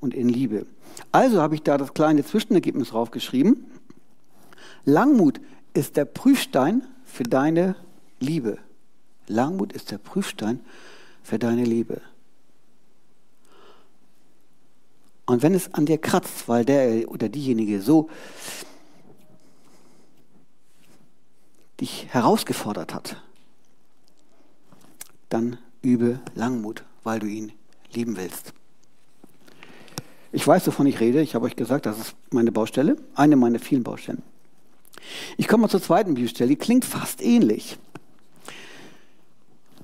und 0.00 0.14
in 0.14 0.28
Liebe. 0.28 0.66
Also 1.12 1.40
habe 1.40 1.54
ich 1.54 1.62
da 1.62 1.78
das 1.78 1.94
kleine 1.94 2.24
Zwischenergebnis 2.24 2.90
draufgeschrieben. 2.90 3.66
Langmut 4.84 5.40
ist 5.74 5.96
der 5.96 6.04
Prüfstein 6.04 6.82
für 7.04 7.24
deine 7.24 7.76
Liebe. 8.18 8.58
Langmut 9.26 9.72
ist 9.72 9.90
der 9.90 9.98
Prüfstein 9.98 10.60
für 11.22 11.38
deine 11.38 11.64
Liebe. 11.64 12.00
Und 15.30 15.44
wenn 15.44 15.54
es 15.54 15.72
an 15.74 15.86
dir 15.86 15.96
kratzt, 15.96 16.48
weil 16.48 16.64
der 16.64 17.08
oder 17.08 17.28
diejenige 17.28 17.80
so 17.80 18.10
dich 21.80 22.08
herausgefordert 22.10 22.92
hat, 22.92 23.22
dann 25.28 25.58
übe 25.82 26.18
Langmut, 26.34 26.82
weil 27.04 27.20
du 27.20 27.28
ihn 27.28 27.52
lieben 27.92 28.16
willst. 28.16 28.52
Ich 30.32 30.44
weiß, 30.44 30.66
wovon 30.66 30.86
ich 30.86 30.98
rede. 30.98 31.20
Ich 31.20 31.36
habe 31.36 31.46
euch 31.46 31.54
gesagt, 31.54 31.86
das 31.86 32.00
ist 32.00 32.16
meine 32.32 32.50
Baustelle, 32.50 32.96
eine 33.14 33.36
meiner 33.36 33.60
vielen 33.60 33.84
Baustellen. 33.84 34.24
Ich 35.36 35.46
komme 35.46 35.60
mal 35.62 35.68
zur 35.68 35.80
zweiten 35.80 36.14
Bibelstelle, 36.14 36.48
die 36.48 36.56
klingt 36.56 36.84
fast 36.84 37.22
ähnlich. 37.22 37.78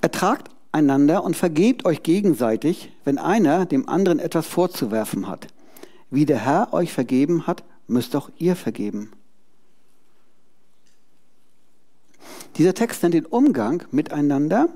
Ertragt 0.01 0.49
einander 0.77 1.23
und 1.23 1.35
vergebt 1.35 1.85
euch 1.85 2.03
gegenseitig, 2.03 2.91
wenn 3.03 3.17
einer 3.17 3.65
dem 3.65 3.89
anderen 3.89 4.19
etwas 4.19 4.47
vorzuwerfen 4.47 5.27
hat. 5.27 5.47
Wie 6.09 6.25
der 6.25 6.37
Herr 6.37 6.73
euch 6.73 6.93
vergeben 6.93 7.47
hat, 7.47 7.63
müsst 7.87 8.15
auch 8.15 8.29
ihr 8.37 8.55
vergeben. 8.55 9.11
Dieser 12.57 12.73
Text 12.73 13.03
nennt 13.03 13.13
den 13.13 13.25
Umgang 13.25 13.83
miteinander, 13.91 14.69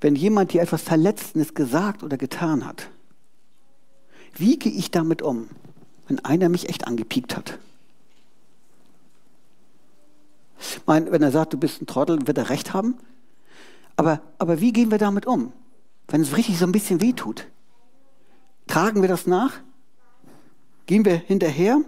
wenn 0.00 0.16
jemand 0.16 0.52
dir 0.52 0.62
etwas 0.62 0.82
Verletzendes 0.82 1.54
gesagt 1.54 2.02
oder 2.02 2.16
getan 2.16 2.66
hat. 2.66 2.88
Wie 4.36 4.58
gehe 4.58 4.72
ich 4.72 4.90
damit 4.90 5.22
um, 5.22 5.48
wenn 6.08 6.18
einer 6.24 6.48
mich 6.48 6.68
echt 6.68 6.86
angepiekt 6.86 7.36
hat? 7.36 7.58
Meine, 10.86 11.10
wenn 11.12 11.22
er 11.22 11.30
sagt, 11.30 11.52
du 11.52 11.58
bist 11.58 11.80
ein 11.80 11.86
Trottel, 11.86 12.26
wird 12.26 12.38
er 12.38 12.50
recht 12.50 12.72
haben? 12.74 12.96
Aber, 13.96 14.20
aber 14.38 14.60
wie 14.60 14.72
gehen 14.72 14.90
wir 14.90 14.98
damit 14.98 15.26
um, 15.26 15.52
wenn 16.08 16.20
es 16.20 16.36
richtig 16.36 16.58
so 16.58 16.66
ein 16.66 16.72
bisschen 16.72 17.00
wehtut? 17.00 17.46
Tragen 18.66 19.02
wir 19.02 19.08
das 19.08 19.26
nach? 19.26 19.52
Gehen 20.86 21.04
wir 21.04 21.14
hinterher? 21.14 21.80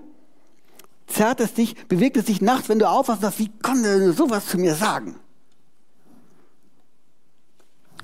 Zerrt 1.06 1.40
es 1.40 1.54
dich, 1.54 1.74
bewegt 1.88 2.16
es 2.16 2.26
dich 2.26 2.40
nachts, 2.40 2.68
wenn 2.68 2.78
du 2.78 2.88
aufwachst 2.88 3.22
und 3.22 3.30
sagst, 3.30 3.38
wie 3.38 3.50
kann 3.62 3.84
er 3.84 4.12
sowas 4.12 4.46
zu 4.46 4.58
mir 4.58 4.74
sagen? 4.74 5.16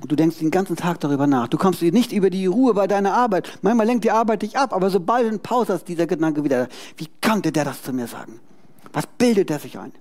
Und 0.00 0.10
du 0.10 0.16
denkst 0.16 0.38
den 0.38 0.50
ganzen 0.50 0.74
Tag 0.74 0.98
darüber 0.98 1.28
nach. 1.28 1.46
Du 1.46 1.58
kommst 1.58 1.80
nicht 1.80 2.12
über 2.12 2.28
die 2.28 2.46
Ruhe 2.46 2.74
bei 2.74 2.88
deiner 2.88 3.14
Arbeit. 3.14 3.58
Manchmal 3.62 3.86
lenkt 3.86 4.04
die 4.04 4.10
Arbeit 4.10 4.42
dich 4.42 4.58
ab, 4.58 4.72
aber 4.72 4.90
sobald 4.90 5.24
du 5.24 5.28
eine 5.28 5.38
Pause 5.38 5.74
hast, 5.74 5.86
dieser 5.86 6.08
Gedanke 6.08 6.42
wieder, 6.42 6.68
wie 6.96 7.08
konnte 7.24 7.52
der 7.52 7.64
das 7.64 7.82
zu 7.82 7.92
mir 7.92 8.08
sagen? 8.08 8.40
Was 8.92 9.06
bildet 9.06 9.48
der 9.48 9.60
sich 9.60 9.78
ein? 9.78 9.92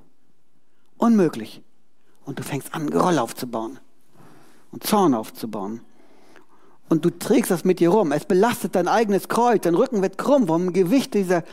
Unmöglich. 0.97 1.61
Und 2.25 2.39
du 2.39 2.43
fängst 2.43 2.73
an, 2.73 2.89
Groll 2.89 3.19
aufzubauen 3.19 3.79
und 4.71 4.83
Zorn 4.83 5.13
aufzubauen. 5.13 5.81
Und 6.89 7.05
du 7.05 7.09
trägst 7.09 7.51
das 7.51 7.63
mit 7.63 7.79
dir 7.79 7.89
rum. 7.89 8.11
Es 8.11 8.25
belastet 8.25 8.75
dein 8.75 8.87
eigenes 8.87 9.29
Kreuz. 9.29 9.61
Dein 9.61 9.75
Rücken 9.75 10.01
wird 10.01 10.17
krumm 10.17 10.47
vom 10.47 10.73
Gewicht 10.73 11.13
dieser, 11.13 11.43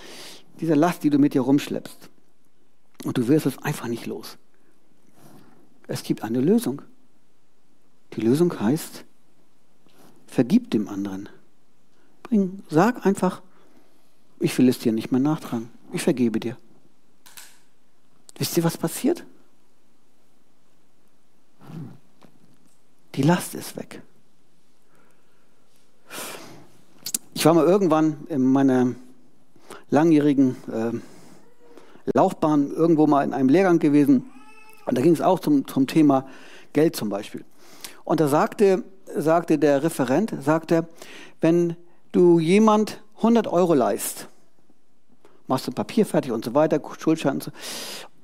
dieser 0.61 0.75
Last, 0.75 1.05
die 1.05 1.11
du 1.11 1.19
mit 1.19 1.35
dir 1.35 1.43
rumschleppst. 1.43 2.11
Und 3.05 3.19
du 3.19 3.29
wirst 3.29 3.47
es 3.47 3.59
einfach 3.59 3.87
nicht 3.87 4.07
los. 4.07 4.37
Es 5.87 6.03
gibt 6.03 6.23
eine 6.25 6.41
Lösung. 6.41 6.83
Die 8.15 8.21
Lösung 8.21 8.59
heißt, 8.59 9.05
vergib 10.27 10.71
dem 10.71 10.89
anderen. 10.89 11.29
Bring, 12.25 12.63
sag 12.69 13.07
einfach, 13.07 13.43
ich 14.41 14.57
will 14.59 14.69
es 14.69 14.79
dir 14.79 14.93
nicht 14.93 15.13
mehr 15.13 15.21
nachtragen. 15.21 15.71
Ich 15.93 16.03
vergebe 16.03 16.41
dir. 16.41 16.57
Wisst 18.37 18.57
ihr, 18.57 18.65
was 18.65 18.77
passiert? 18.77 19.25
Die 23.19 23.25
Last 23.25 23.57
ist 23.57 23.77
weg. 23.77 24.01
Ich 27.35 27.45
war 27.45 27.53
mal 27.53 27.67
irgendwann 27.67 28.19
in 28.29 28.47
meiner 28.47 28.95
langjährigen 29.91 30.57
äh, 30.73 30.93
Laufbahn 32.15 32.71
irgendwo 32.71 33.09
mal 33.09 33.25
in 33.25 33.33
einem 33.33 33.49
Lehrgang 33.49 33.81
gewesen 33.81 34.31
und 34.87 34.97
da 34.97 35.03
ging 35.03 35.15
es 35.15 35.21
auch 35.21 35.41
zum, 35.41 35.67
zum 35.67 35.89
Thema 35.89 36.29
Geld 36.73 36.95
zum 36.95 37.09
Beispiel. 37.09 37.45
Und 38.05 38.21
da 38.21 38.29
sagte, 38.29 38.85
sagte 39.17 39.59
der 39.59 39.83
Referent, 39.83 40.33
sagte, 40.41 40.87
wenn 41.41 41.75
du 42.13 42.39
jemand 42.39 43.03
100 43.17 43.49
Euro 43.49 43.75
leist, 43.75 44.29
machst 45.49 45.67
du 45.67 45.73
Papier 45.73 46.07
fertig 46.07 46.31
und 46.31 46.45
so 46.45 46.55
weiter, 46.55 46.81
Schuldschein 46.97 47.35
und 47.35 47.43
so, 47.43 47.51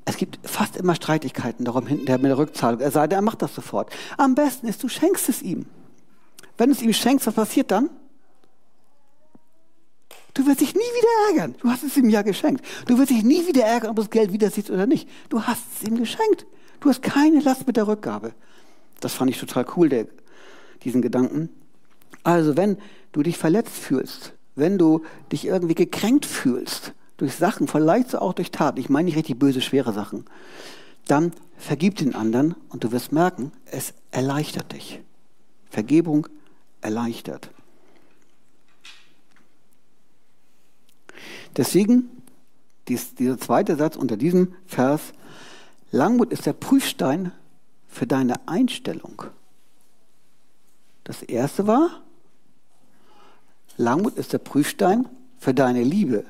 es 0.04 0.16
gibt 0.16 0.38
fast 0.46 0.76
immer 0.76 0.94
Streitigkeiten 0.94 1.64
darum 1.64 1.86
hinten 1.86 2.10
mit 2.12 2.24
der 2.24 2.38
Rückzahlung. 2.38 2.80
Er 2.80 2.90
denn, 2.90 3.10
er 3.10 3.22
macht 3.22 3.42
das 3.42 3.54
sofort. 3.54 3.90
Am 4.18 4.34
besten 4.34 4.66
ist, 4.66 4.82
du 4.82 4.88
schenkst 4.88 5.28
es 5.28 5.42
ihm. 5.42 5.66
Wenn 6.58 6.68
du 6.68 6.74
es 6.74 6.82
ihm 6.82 6.92
schenkst, 6.92 7.26
was 7.26 7.34
passiert 7.34 7.70
dann? 7.70 7.90
Du 10.34 10.46
wirst 10.46 10.60
dich 10.60 10.74
nie 10.74 10.80
wieder 10.80 11.30
ärgern. 11.30 11.54
Du 11.60 11.70
hast 11.70 11.84
es 11.84 11.96
ihm 11.96 12.10
ja 12.10 12.22
geschenkt. 12.22 12.64
Du 12.86 12.98
wirst 12.98 13.10
dich 13.10 13.22
nie 13.22 13.46
wieder 13.46 13.64
ärgern, 13.64 13.90
ob 13.90 13.96
du 13.96 14.02
das 14.02 14.10
Geld 14.10 14.32
wieder 14.32 14.50
siehst 14.50 14.70
oder 14.70 14.86
nicht. 14.86 15.08
Du 15.28 15.42
hast 15.42 15.62
es 15.76 15.88
ihm 15.88 15.96
geschenkt. 15.96 16.46
Du 16.80 16.90
hast 16.90 17.02
keine 17.02 17.40
Last 17.40 17.66
mit 17.66 17.76
der 17.76 17.86
Rückgabe. 17.86 18.34
Das 19.00 19.14
fand 19.14 19.30
ich 19.30 19.38
total 19.38 19.64
cool, 19.76 19.88
der, 19.88 20.06
diesen 20.82 21.02
Gedanken. 21.02 21.48
Also, 22.24 22.56
wenn 22.56 22.78
du 23.12 23.22
dich 23.22 23.38
verletzt 23.38 23.76
fühlst, 23.76 24.32
wenn 24.54 24.76
du 24.76 25.04
dich 25.30 25.46
irgendwie 25.46 25.74
gekränkt 25.74 26.26
fühlst, 26.26 26.92
durch 27.16 27.34
Sachen, 27.34 27.68
vielleicht 27.68 28.14
auch 28.16 28.32
durch 28.32 28.50
Taten, 28.50 28.78
ich 28.80 28.88
meine 28.88 29.06
nicht 29.06 29.16
richtig 29.16 29.38
böse, 29.38 29.60
schwere 29.60 29.92
Sachen, 29.92 30.24
dann 31.06 31.32
vergib 31.56 31.96
den 31.96 32.14
anderen 32.14 32.54
und 32.70 32.84
du 32.84 32.92
wirst 32.92 33.12
merken, 33.12 33.52
es 33.66 33.94
erleichtert 34.10 34.72
dich. 34.72 35.00
Vergebung 35.70 36.28
erleichtert. 36.80 37.50
Deswegen 41.56 42.10
dies, 42.88 43.14
dieser 43.14 43.38
zweite 43.38 43.76
Satz 43.76 43.96
unter 43.96 44.16
diesem 44.16 44.54
Vers, 44.66 45.12
Langmut 45.90 46.32
ist 46.32 46.46
der 46.46 46.52
Prüfstein 46.52 47.32
für 47.88 48.06
deine 48.06 48.48
Einstellung. 48.48 49.22
Das 51.04 51.22
erste 51.22 51.66
war, 51.66 52.02
Langmut 53.76 54.16
ist 54.16 54.32
der 54.32 54.38
Prüfstein 54.38 55.08
für 55.38 55.54
deine 55.54 55.82
Liebe. 55.82 56.24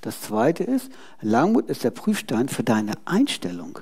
Das 0.00 0.22
zweite 0.22 0.64
ist, 0.64 0.90
Langmut 1.20 1.68
ist 1.68 1.84
der 1.84 1.90
Prüfstein 1.90 2.48
für 2.48 2.62
deine 2.62 2.94
Einstellung. 3.04 3.80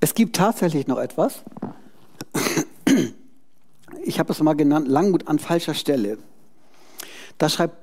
Es 0.00 0.14
gibt 0.14 0.36
tatsächlich 0.36 0.86
noch 0.86 0.98
etwas. 0.98 1.42
Ich 4.04 4.18
habe 4.18 4.32
es 4.32 4.40
mal 4.40 4.54
genannt, 4.54 4.88
Langmut 4.88 5.28
an 5.28 5.38
falscher 5.38 5.74
Stelle. 5.74 6.18
Da 7.36 7.48
schreibt 7.48 7.76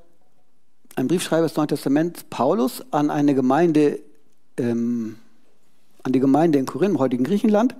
ein 0.96 1.08
Briefschreiber 1.08 1.48
des 1.48 1.56
Neuen 1.56 1.68
Testaments, 1.68 2.24
Paulus, 2.30 2.84
an 2.92 3.10
eine 3.12 3.36
Gemeinde, 3.36 4.00
ähm, 4.58 5.18
an 6.04 6.14
die 6.14 6.20
Gemeinde 6.20 6.58
in 6.58 6.66
Korinth, 6.66 6.94
im 6.94 7.00
heutigen 7.00 7.26
Griechenland. 7.26 7.76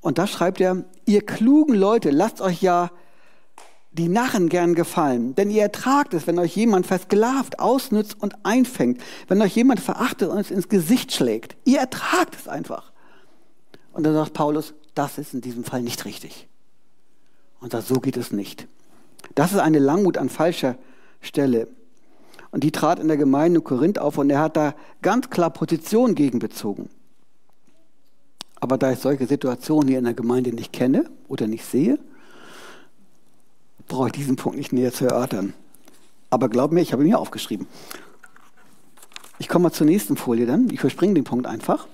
Und 0.00 0.18
da 0.18 0.26
schreibt 0.26 0.60
er, 0.60 0.84
ihr 1.06 1.24
klugen 1.24 1.74
Leute, 1.74 2.10
lasst 2.10 2.40
euch 2.40 2.62
ja 2.62 2.90
die 3.92 4.08
Narren 4.08 4.48
gern 4.48 4.74
gefallen, 4.74 5.34
denn 5.34 5.50
ihr 5.50 5.62
ertragt 5.62 6.14
es, 6.14 6.26
wenn 6.26 6.38
euch 6.38 6.54
jemand 6.54 6.86
versklavt, 6.86 7.58
ausnützt 7.58 8.16
und 8.20 8.34
einfängt, 8.44 9.00
wenn 9.26 9.42
euch 9.42 9.56
jemand 9.56 9.80
verachtet 9.80 10.28
und 10.28 10.38
es 10.38 10.50
ins 10.50 10.68
Gesicht 10.68 11.12
schlägt. 11.12 11.56
Ihr 11.64 11.80
ertragt 11.80 12.36
es 12.36 12.48
einfach. 12.48 12.92
Und 13.92 14.04
dann 14.04 14.14
sagt 14.14 14.34
Paulus, 14.34 14.74
das 14.94 15.18
ist 15.18 15.34
in 15.34 15.40
diesem 15.40 15.64
Fall 15.64 15.82
nicht 15.82 16.04
richtig. 16.04 16.46
Und 17.60 17.72
sagt, 17.72 17.88
so 17.88 17.98
geht 17.98 18.16
es 18.16 18.30
nicht. 18.30 18.68
Das 19.34 19.52
ist 19.52 19.58
eine 19.58 19.80
Langmut 19.80 20.16
an 20.16 20.28
falscher 20.28 20.76
Stelle. 21.20 21.66
Und 22.50 22.62
die 22.62 22.70
trat 22.70 23.00
in 23.00 23.08
der 23.08 23.16
Gemeinde 23.16 23.58
in 23.58 23.64
Korinth 23.64 23.98
auf 23.98 24.18
und 24.18 24.30
er 24.30 24.40
hat 24.40 24.56
da 24.56 24.74
ganz 25.02 25.28
klar 25.30 25.50
Position 25.50 26.14
gegen 26.14 26.38
bezogen. 26.38 26.88
Aber 28.60 28.78
da 28.78 28.92
ich 28.92 28.98
solche 28.98 29.26
Situationen 29.26 29.88
hier 29.88 29.98
in 29.98 30.04
der 30.04 30.14
Gemeinde 30.14 30.52
nicht 30.52 30.72
kenne 30.72 31.08
oder 31.28 31.46
nicht 31.46 31.64
sehe, 31.64 31.98
brauche 33.86 34.08
ich 34.08 34.12
diesen 34.12 34.36
Punkt 34.36 34.58
nicht 34.58 34.72
näher 34.72 34.92
zu 34.92 35.06
erörtern. 35.06 35.54
Aber 36.30 36.48
glaub 36.48 36.72
mir, 36.72 36.80
ich 36.80 36.92
habe 36.92 37.02
ihn 37.02 37.08
mir 37.08 37.18
aufgeschrieben. 37.18 37.66
Ich 39.38 39.48
komme 39.48 39.64
mal 39.64 39.72
zur 39.72 39.86
nächsten 39.86 40.16
Folie 40.16 40.46
dann. 40.46 40.68
Ich 40.70 40.80
überspringe 40.80 41.14
den 41.14 41.24
Punkt 41.24 41.46
einfach 41.46 41.86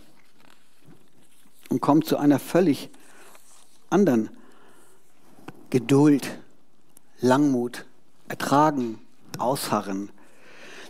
und 1.68 1.81
komme 1.81 2.03
zu 2.03 2.16
einer 2.16 2.38
völlig 2.38 2.88
anderen 3.90 4.31
Geduld, 5.70 6.38
Langmut, 7.20 7.85
Ertragen, 8.29 8.98
Ausharren. 9.38 10.11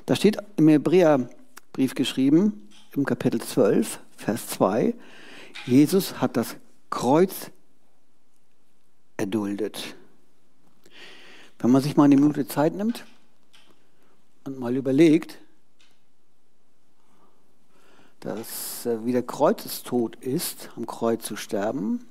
Da 0.07 0.15
steht 0.15 0.39
im 0.57 0.69
Hebräerbrief 0.69 1.95
geschrieben, 1.95 2.69
im 2.95 3.05
Kapitel 3.05 3.41
12, 3.41 3.99
Vers 4.17 4.47
2, 4.49 4.95
Jesus 5.67 6.21
hat 6.21 6.37
das 6.37 6.57
Kreuz 6.91 7.51
erduldet. 9.17 9.95
Wenn 11.59 11.71
man 11.71 11.83
sich 11.83 11.97
mal 11.97 12.05
eine 12.05 12.17
Minute 12.17 12.47
Zeit 12.47 12.75
nimmt 12.75 13.05
und 14.45 14.59
mal 14.59 14.77
überlegt, 14.77 15.39
dass 18.21 18.87
wie 19.05 19.13
der 19.13 19.23
Kreuzestod 19.23 20.17
ist, 20.17 20.71
am 20.77 20.87
Kreuz 20.87 21.25
zu 21.25 21.37
sterben, 21.37 22.07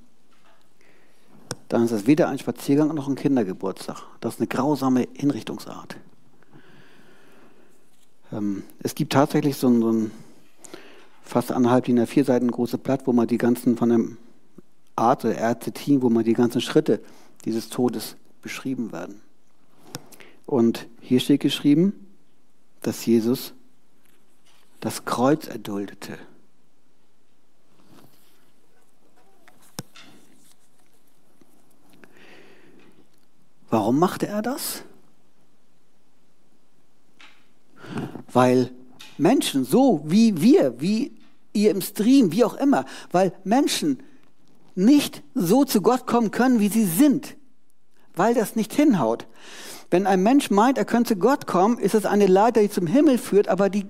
dann 1.70 1.86
ist 1.86 1.92
das 1.92 2.06
weder 2.06 2.30
ein 2.30 2.38
Spaziergang 2.38 2.94
noch 2.94 3.08
ein 3.08 3.16
Kindergeburtstag. 3.16 3.98
Das 4.22 4.36
ist 4.36 4.40
eine 4.40 4.48
grausame 4.48 5.08
Hinrichtungsart. 5.14 5.96
Ähm, 8.32 8.64
es 8.80 8.94
gibt 8.94 9.14
tatsächlich 9.14 9.58
so 9.58 9.68
ein, 9.68 9.82
so 9.82 9.92
ein 9.92 10.12
fast 11.24 11.52
anderthalb 11.52 11.86
DIN 11.86 12.00
A4 12.00 12.26
Seiten 12.26 12.52
großes 12.52 12.80
Blatt, 12.80 13.08
wo 13.08 13.14
man 13.14 13.28
die 13.28 13.38
ganzen 13.38 13.78
von 13.78 13.92
einem 13.92 14.18
Arzt 14.96 15.26
oder 15.26 15.36
Ärzte-Team, 15.36 16.02
wo 16.02 16.10
man 16.10 16.24
die 16.24 16.34
ganzen 16.34 16.62
Schritte 16.62 17.02
dieses 17.46 17.70
Todes 17.70 18.16
beschrieben 18.42 18.92
werden. 18.92 19.22
Und 20.46 20.88
hier 21.02 21.20
steht 21.20 21.42
geschrieben, 21.42 22.08
dass 22.82 23.06
Jesus 23.06 23.54
das 24.82 25.06
Kreuz 25.06 25.48
erduldete. 25.48 26.18
Warum 33.70 33.98
machte 33.98 34.28
er 34.28 34.42
das? 34.42 34.84
Weil 38.32 38.72
Menschen 39.18 39.66
so 39.66 40.02
wie 40.06 40.42
wir, 40.42 40.80
wie 40.80 41.14
ihr 41.54 41.72
im 41.72 41.82
Stream, 41.82 42.32
wie 42.32 42.44
auch 42.44 42.56
immer, 42.56 42.86
weil 43.12 43.34
Menschen 43.44 44.02
nicht 44.76 45.22
so 45.36 45.66
zu 45.66 45.82
Gott 45.82 46.08
kommen 46.08 46.32
können, 46.32 46.60
wie 46.60 46.70
sie 46.70 46.86
sind, 46.86 47.36
weil 48.16 48.34
das 48.34 48.56
nicht 48.56 48.74
hinhaut. 48.74 49.28
Wenn 49.92 50.08
ein 50.08 50.24
Mensch 50.24 50.50
meint, 50.50 50.80
er 50.80 50.86
könnte 50.86 51.14
zu 51.14 51.20
Gott 51.20 51.46
kommen, 51.46 51.78
ist 51.78 51.94
es 51.94 52.06
eine 52.06 52.26
Leiter, 52.26 52.62
die 52.62 52.70
zum 52.70 52.88
Himmel 52.88 53.20
führt, 53.20 53.48
aber 53.48 53.70
die 53.70 53.86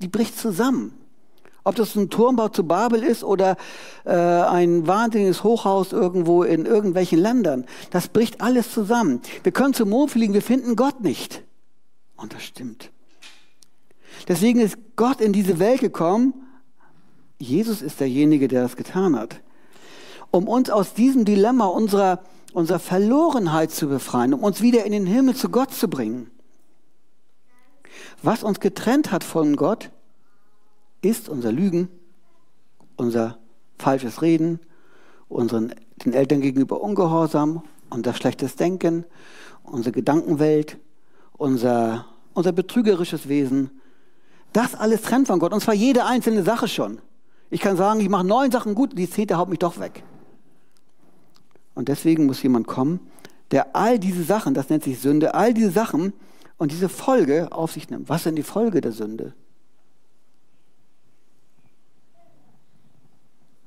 die 0.00 0.08
bricht 0.08 0.38
zusammen. 0.38 0.92
Ob 1.62 1.74
das 1.74 1.94
ein 1.94 2.08
Turmbau 2.08 2.48
zu 2.48 2.64
Babel 2.64 3.02
ist 3.02 3.22
oder 3.22 3.56
äh, 4.04 4.12
ein 4.12 4.86
wahnsinniges 4.86 5.44
Hochhaus 5.44 5.92
irgendwo 5.92 6.42
in 6.42 6.64
irgendwelchen 6.64 7.18
Ländern, 7.18 7.66
das 7.90 8.08
bricht 8.08 8.40
alles 8.40 8.72
zusammen. 8.72 9.20
Wir 9.42 9.52
können 9.52 9.74
zum 9.74 9.90
Mond 9.90 10.10
fliegen, 10.10 10.32
wir 10.32 10.42
finden 10.42 10.74
Gott 10.74 11.02
nicht. 11.02 11.42
Und 12.16 12.32
das 12.32 12.42
stimmt. 12.42 12.90
Deswegen 14.28 14.60
ist 14.60 14.76
Gott 14.96 15.20
in 15.20 15.32
diese 15.32 15.58
Welt 15.58 15.80
gekommen. 15.80 16.34
Jesus 17.38 17.82
ist 17.82 18.00
derjenige, 18.00 18.48
der 18.48 18.62
das 18.62 18.76
getan 18.76 19.16
hat. 19.16 19.40
Um 20.30 20.46
uns 20.46 20.70
aus 20.70 20.94
diesem 20.94 21.24
Dilemma 21.24 21.66
unserer, 21.66 22.22
unserer 22.52 22.78
Verlorenheit 22.78 23.70
zu 23.70 23.88
befreien, 23.88 24.34
um 24.34 24.42
uns 24.42 24.60
wieder 24.60 24.84
in 24.84 24.92
den 24.92 25.06
Himmel 25.06 25.34
zu 25.34 25.48
Gott 25.48 25.72
zu 25.72 25.88
bringen. 25.88 26.30
Was 28.22 28.42
uns 28.42 28.60
getrennt 28.60 29.12
hat 29.12 29.24
von 29.24 29.56
Gott, 29.56 29.90
ist 31.02 31.28
unser 31.28 31.52
Lügen, 31.52 31.88
unser 32.96 33.38
falsches 33.78 34.20
Reden, 34.20 34.60
unseren, 35.28 35.74
den 36.04 36.12
Eltern 36.12 36.40
gegenüber 36.40 36.82
Ungehorsam, 36.82 37.62
unser 37.88 38.14
schlechtes 38.14 38.56
Denken, 38.56 39.04
unsere 39.62 39.92
Gedankenwelt, 39.92 40.78
unser, 41.32 42.06
unser 42.34 42.52
betrügerisches 42.52 43.28
Wesen. 43.28 43.79
Das 44.52 44.74
alles 44.74 45.02
trennt 45.02 45.28
von 45.28 45.38
Gott. 45.38 45.52
Und 45.52 45.60
zwar 45.60 45.74
jede 45.74 46.04
einzelne 46.04 46.42
Sache 46.42 46.68
schon. 46.68 47.00
Ich 47.50 47.60
kann 47.60 47.76
sagen, 47.76 48.00
ich 48.00 48.08
mache 48.08 48.26
neun 48.26 48.50
Sachen 48.50 48.74
gut, 48.74 48.96
die 48.96 49.10
zehnte 49.10 49.36
haut 49.36 49.48
mich 49.48 49.58
doch 49.58 49.78
weg. 49.78 50.02
Und 51.74 51.88
deswegen 51.88 52.26
muss 52.26 52.42
jemand 52.42 52.66
kommen, 52.66 53.00
der 53.50 53.74
all 53.74 53.98
diese 53.98 54.22
Sachen, 54.22 54.54
das 54.54 54.68
nennt 54.68 54.84
sich 54.84 55.00
Sünde, 55.00 55.34
all 55.34 55.54
diese 55.54 55.70
Sachen 55.70 56.12
und 56.56 56.72
diese 56.72 56.88
Folge 56.88 57.48
auf 57.50 57.72
sich 57.72 57.90
nimmt. 57.90 58.08
Was 58.08 58.18
ist 58.18 58.26
denn 58.26 58.36
die 58.36 58.42
Folge 58.42 58.80
der 58.80 58.92
Sünde? 58.92 59.34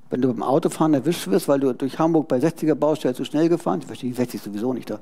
Wenn 0.09 0.21
du 0.21 0.27
beim 0.27 0.43
Autofahren 0.43 0.93
erwischt 0.93 1.27
wirst, 1.27 1.47
weil 1.47 1.59
du 1.59 1.73
durch 1.73 1.97
Hamburg 1.97 2.27
bei 2.27 2.37
60er 2.37 2.75
Baustelle 2.75 3.15
zu 3.15 3.25
schnell 3.25 3.49
gefahren 3.49 3.79
bist, 3.79 3.85
ich 3.85 3.87
verstehe 3.87 4.09
die 4.11 4.15
60 4.15 4.41
sowieso 4.41 4.73
nicht 4.73 4.89
da. 4.89 4.99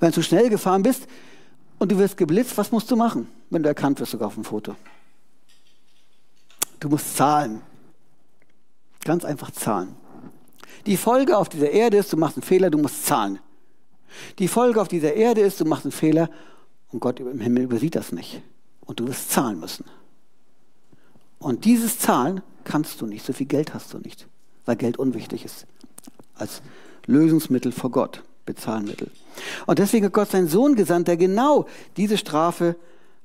Wenn 0.00 0.10
du 0.10 0.16
zu 0.16 0.22
schnell 0.22 0.50
gefahren 0.50 0.82
bist 0.82 1.06
und 1.78 1.92
du 1.92 1.98
wirst 1.98 2.16
geblitzt, 2.16 2.58
was 2.58 2.72
musst 2.72 2.90
du 2.90 2.96
machen, 2.96 3.28
wenn 3.50 3.62
du 3.62 3.68
erkannt 3.68 4.00
wirst 4.00 4.10
sogar 4.10 4.26
auf 4.26 4.34
dem 4.34 4.44
Foto? 4.44 4.74
Du 6.80 6.88
musst 6.88 7.16
zahlen. 7.16 7.62
Ganz 9.04 9.24
einfach 9.24 9.50
zahlen. 9.50 9.96
Die 10.86 10.96
Folge 10.96 11.36
auf 11.36 11.48
dieser 11.48 11.70
Erde 11.70 11.96
ist, 11.96 12.12
du 12.12 12.16
machst 12.16 12.36
einen 12.36 12.44
Fehler, 12.44 12.70
du 12.70 12.78
musst 12.78 13.06
zahlen. 13.06 13.38
Die 14.38 14.48
Folge 14.48 14.80
auf 14.80 14.88
dieser 14.88 15.14
Erde 15.14 15.40
ist, 15.40 15.60
du 15.60 15.64
machst 15.64 15.84
einen 15.84 15.92
Fehler 15.92 16.30
und 16.90 17.00
Gott 17.00 17.20
im 17.20 17.40
Himmel 17.40 17.64
übersieht 17.64 17.94
das 17.94 18.12
nicht. 18.12 18.42
Und 18.86 19.00
du 19.00 19.06
wirst 19.06 19.30
zahlen 19.30 19.60
müssen. 19.60 19.84
Und 21.38 21.64
dieses 21.64 21.98
Zahlen 21.98 22.42
kannst 22.64 23.00
du 23.00 23.06
nicht, 23.06 23.24
so 23.24 23.32
viel 23.32 23.46
Geld 23.46 23.74
hast 23.74 23.92
du 23.92 23.98
nicht, 23.98 24.26
weil 24.64 24.76
Geld 24.76 24.98
unwichtig 24.98 25.44
ist. 25.44 25.66
Als 26.34 26.62
Lösungsmittel 27.06 27.72
vor 27.72 27.90
Gott, 27.90 28.22
Bezahlmittel. 28.46 29.10
Und 29.66 29.78
deswegen 29.78 30.06
hat 30.06 30.12
Gott 30.12 30.30
seinen 30.30 30.48
Sohn 30.48 30.74
gesandt, 30.74 31.08
der 31.08 31.16
genau 31.16 31.66
diese 31.96 32.18
Strafe 32.18 32.76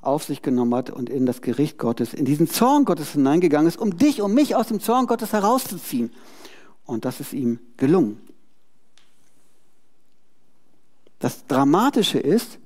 auf 0.06 0.24
sich 0.24 0.42
genommen 0.42 0.76
hat 0.76 0.90
und 0.90 1.10
in 1.10 1.26
das 1.26 1.42
Gericht 1.42 1.78
Gottes, 1.78 2.14
in 2.14 2.26
diesen 2.26 2.48
Zorn 2.48 2.86
Gottes 2.86 3.14
hineingegangen 3.14 3.68
ist, 3.68 3.78
um 3.78 3.98
dich 3.98 4.22
und 4.22 4.34
mich 4.34 4.56
aus 4.56 4.68
dem 4.68 4.80
Zorn 4.80 5.08
Gottes 5.08 5.34
herauszuziehen. 5.34 6.12
Und 6.86 7.06
das 7.06 7.20
ist 7.20 7.34
ihm 7.34 7.60
gelungen. 7.78 8.20
Das 11.20 11.46
Dramatische 11.48 12.20
ist, 12.20 12.60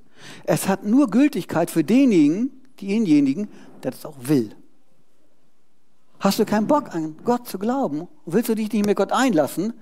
es 0.44 0.68
hat 0.68 0.84
nur 0.84 1.10
Gültigkeit 1.10 1.70
für 1.70 1.84
denjenigen, 1.84 2.52
denjenigen, 2.82 3.50
der 3.84 3.92
das 3.92 4.06
auch 4.06 4.16
will. 4.20 4.56
Hast 6.20 6.40
du 6.40 6.46
keinen 6.46 6.66
Bock 6.66 6.96
an 6.96 7.16
Gott 7.24 7.48
zu 7.48 7.60
glauben? 7.60 8.08
Willst 8.26 8.50
du 8.50 8.56
dich 8.56 8.72
nicht 8.72 8.86
mehr 8.86 8.96
Gott 8.96 9.12
einlassen? 9.12 9.74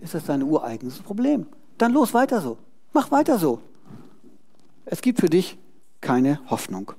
Ist 0.00 0.14
das 0.14 0.24
dein 0.26 0.42
ureigenes 0.42 1.00
Problem? 1.00 1.46
Dann 1.78 1.92
los 1.92 2.14
weiter 2.14 2.40
so. 2.40 2.58
Mach 2.92 3.10
weiter 3.10 3.38
so. 3.38 3.60
Es 4.84 5.00
gibt 5.00 5.20
für 5.20 5.28
dich 5.28 5.58
keine 6.04 6.38
Hoffnung. 6.50 6.92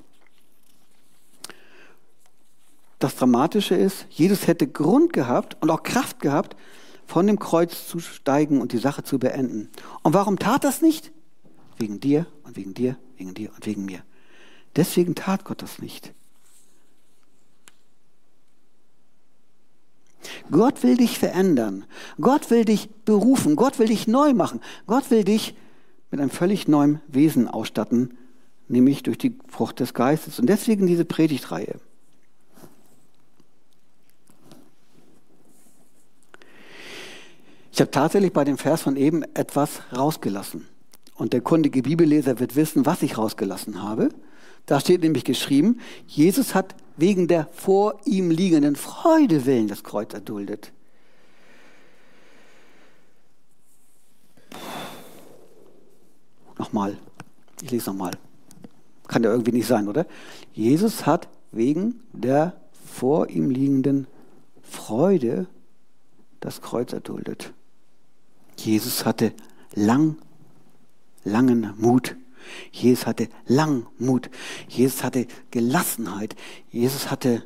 Das 2.99 3.15
Dramatische 3.15 3.75
ist, 3.75 4.07
Jesus 4.09 4.47
hätte 4.47 4.67
Grund 4.67 5.13
gehabt 5.13 5.57
und 5.61 5.69
auch 5.69 5.83
Kraft 5.83 6.19
gehabt, 6.19 6.55
von 7.05 7.27
dem 7.27 7.37
Kreuz 7.37 7.87
zu 7.87 7.99
steigen 7.99 8.59
und 8.59 8.71
die 8.71 8.79
Sache 8.79 9.03
zu 9.03 9.19
beenden. 9.19 9.69
Und 10.01 10.13
warum 10.15 10.39
tat 10.39 10.63
das 10.63 10.81
nicht? 10.81 11.11
Wegen 11.77 11.99
dir 11.99 12.25
und 12.43 12.55
wegen 12.57 12.73
dir, 12.73 12.97
wegen 13.17 13.35
dir 13.35 13.51
und 13.53 13.65
wegen 13.67 13.85
mir. 13.85 14.01
Deswegen 14.75 15.13
tat 15.13 15.45
Gott 15.45 15.61
das 15.61 15.79
nicht. 15.79 16.13
Gott 20.49 20.81
will 20.81 20.97
dich 20.97 21.19
verändern. 21.19 21.85
Gott 22.19 22.49
will 22.49 22.65
dich 22.65 22.89
berufen. 23.05 23.55
Gott 23.55 23.77
will 23.77 23.87
dich 23.87 24.07
neu 24.07 24.33
machen. 24.33 24.61
Gott 24.87 25.11
will 25.11 25.23
dich 25.23 25.55
mit 26.09 26.19
einem 26.19 26.31
völlig 26.31 26.67
neuen 26.67 27.01
Wesen 27.07 27.47
ausstatten, 27.47 28.17
nämlich 28.67 29.04
durch 29.04 29.17
die 29.17 29.38
Frucht 29.47 29.80
des 29.80 29.93
Geistes. 29.93 30.39
Und 30.39 30.47
deswegen 30.47 30.88
diese 30.88 31.06
Predigtreihe. 31.06 31.80
Ich 37.71 37.82
habe 37.82 37.91
tatsächlich 37.91 38.32
bei 38.32 38.45
dem 38.45 38.58
Vers 38.58 38.84
von 38.84 38.95
eben 38.95 39.23
etwas 39.34 39.82
rausgelassen. 39.95 40.65
Und 41.15 41.34
der 41.34 41.41
kundige 41.41 41.82
Bibelleser 41.82 42.39
wird 42.39 42.56
wissen, 42.56 42.86
was 42.86 43.01
ich 43.01 43.17
rausgelassen 43.17 43.84
habe. 43.84 44.10
Da 44.65 44.80
steht 44.80 45.01
nämlich 45.01 45.25
geschrieben, 45.25 45.80
Jesus 46.08 46.56
hat 46.56 46.75
wegen 46.97 47.28
der 47.28 47.47
vor 47.54 47.99
ihm 48.06 48.32
liegenden 48.32 48.75
Freude 48.75 49.45
willen 49.45 49.67
das 49.67 49.84
Kreuz 49.84 50.13
erduldet. 50.13 50.71
Nochmal, 56.58 56.97
ich 57.62 57.71
lese 57.71 57.89
nochmal. 57.89 58.13
Kann 59.07 59.23
ja 59.23 59.31
irgendwie 59.31 59.51
nicht 59.51 59.67
sein, 59.67 59.87
oder? 59.87 60.05
Jesus 60.53 61.05
hat 61.05 61.27
wegen 61.51 62.01
der 62.13 62.53
vor 62.95 63.29
ihm 63.29 63.49
liegenden 63.49 64.07
Freude 64.61 65.47
das 66.39 66.61
Kreuz 66.61 66.93
erduldet. 66.93 67.53
Jesus 68.57 69.05
hatte 69.05 69.33
lang, 69.73 70.17
langen 71.23 71.73
Mut. 71.77 72.15
Jesus 72.71 73.05
hatte 73.05 73.29
Langmut. 73.47 74.29
Jesus 74.67 75.03
hatte 75.03 75.27
Gelassenheit. 75.51 76.35
Jesus 76.71 77.09
hatte 77.09 77.43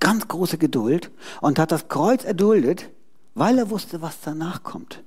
ganz 0.00 0.26
große 0.28 0.58
Geduld 0.58 1.10
und 1.40 1.58
hat 1.58 1.72
das 1.72 1.88
Kreuz 1.88 2.24
erduldet, 2.24 2.90
weil 3.34 3.58
er 3.58 3.70
wusste, 3.70 4.02
was 4.02 4.20
danach 4.20 4.62
kommt. 4.62 5.02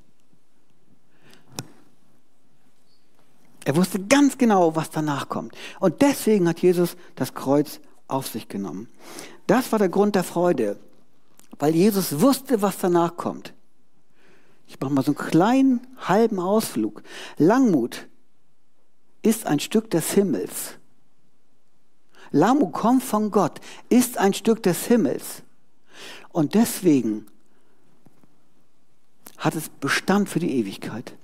Er 3.65 3.75
wusste 3.75 3.99
ganz 3.99 4.37
genau, 4.37 4.75
was 4.75 4.89
danach 4.89 5.29
kommt. 5.29 5.55
Und 5.79 6.01
deswegen 6.01 6.47
hat 6.47 6.59
Jesus 6.59 6.95
das 7.15 7.33
Kreuz 7.33 7.79
auf 8.07 8.27
sich 8.27 8.47
genommen. 8.47 8.87
Das 9.47 9.71
war 9.71 9.79
der 9.79 9.89
Grund 9.89 10.15
der 10.15 10.23
Freude, 10.23 10.77
weil 11.59 11.75
Jesus 11.75 12.19
wusste, 12.19 12.61
was 12.61 12.77
danach 12.77 13.15
kommt. 13.15 13.53
Ich 14.67 14.79
mache 14.79 14.93
mal 14.93 15.03
so 15.03 15.11
einen 15.11 15.29
kleinen 15.29 15.87
halben 15.97 16.39
Ausflug. 16.39 17.03
Langmut 17.37 18.07
ist 19.21 19.45
ein 19.45 19.59
Stück 19.59 19.89
des 19.89 20.11
Himmels. 20.11 20.77
Langmut 22.31 22.73
kommt 22.73 23.03
von 23.03 23.31
Gott, 23.31 23.61
ist 23.89 24.17
ein 24.17 24.33
Stück 24.33 24.63
des 24.63 24.85
Himmels. 24.85 25.43
Und 26.29 26.55
deswegen 26.55 27.27
hat 29.37 29.55
es 29.55 29.69
Bestand 29.69 30.29
für 30.29 30.39
die 30.39 30.57
Ewigkeit. 30.57 31.15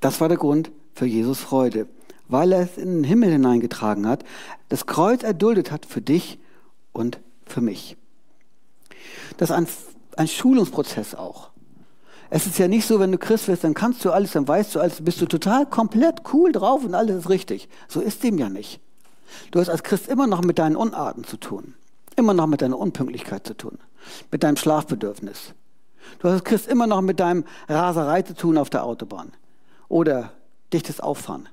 Das 0.00 0.20
war 0.20 0.28
der 0.28 0.38
Grund 0.38 0.70
für 0.94 1.06
Jesus 1.06 1.40
Freude, 1.40 1.88
weil 2.28 2.52
er 2.52 2.60
es 2.60 2.76
in 2.76 2.96
den 2.96 3.04
Himmel 3.04 3.30
hineingetragen 3.30 4.06
hat, 4.06 4.24
das 4.68 4.86
Kreuz 4.86 5.22
erduldet 5.22 5.70
hat 5.70 5.86
für 5.86 6.00
dich 6.00 6.38
und 6.92 7.20
für 7.46 7.60
mich. 7.60 7.96
Das 9.38 9.50
ist 9.50 9.56
ein, 9.56 9.66
ein 10.16 10.28
Schulungsprozess 10.28 11.14
auch. 11.14 11.50
Es 12.30 12.46
ist 12.46 12.58
ja 12.58 12.68
nicht 12.68 12.86
so, 12.86 13.00
wenn 13.00 13.10
du 13.10 13.18
Christ 13.18 13.48
wirst, 13.48 13.64
dann 13.64 13.74
kannst 13.74 14.04
du 14.04 14.10
alles, 14.10 14.32
dann 14.32 14.46
weißt 14.46 14.74
du 14.74 14.80
alles, 14.80 15.02
bist 15.02 15.20
du 15.20 15.26
total 15.26 15.64
komplett 15.64 16.22
cool 16.32 16.52
drauf 16.52 16.84
und 16.84 16.94
alles 16.94 17.16
ist 17.16 17.30
richtig. 17.30 17.68
So 17.88 18.00
ist 18.00 18.22
dem 18.22 18.36
ja 18.36 18.50
nicht. 18.50 18.80
Du 19.50 19.60
hast 19.60 19.70
als 19.70 19.82
Christ 19.82 20.08
immer 20.08 20.26
noch 20.26 20.42
mit 20.42 20.58
deinen 20.58 20.76
Unarten 20.76 21.24
zu 21.24 21.38
tun. 21.38 21.74
Immer 22.16 22.34
noch 22.34 22.46
mit 22.46 22.60
deiner 22.60 22.78
Unpünktlichkeit 22.78 23.46
zu 23.46 23.54
tun. 23.54 23.78
Mit 24.30 24.42
deinem 24.42 24.56
Schlafbedürfnis. 24.56 25.54
Du 26.18 26.28
hast 26.28 26.34
als 26.34 26.44
Christ 26.44 26.68
immer 26.68 26.86
noch 26.86 27.00
mit 27.00 27.20
deinem 27.20 27.44
Raserei 27.68 28.22
zu 28.22 28.34
tun 28.34 28.58
auf 28.58 28.68
der 28.68 28.84
Autobahn 28.84 29.32
oder 29.88 30.32
dichtes 30.72 31.00
Auffahren. 31.00 31.48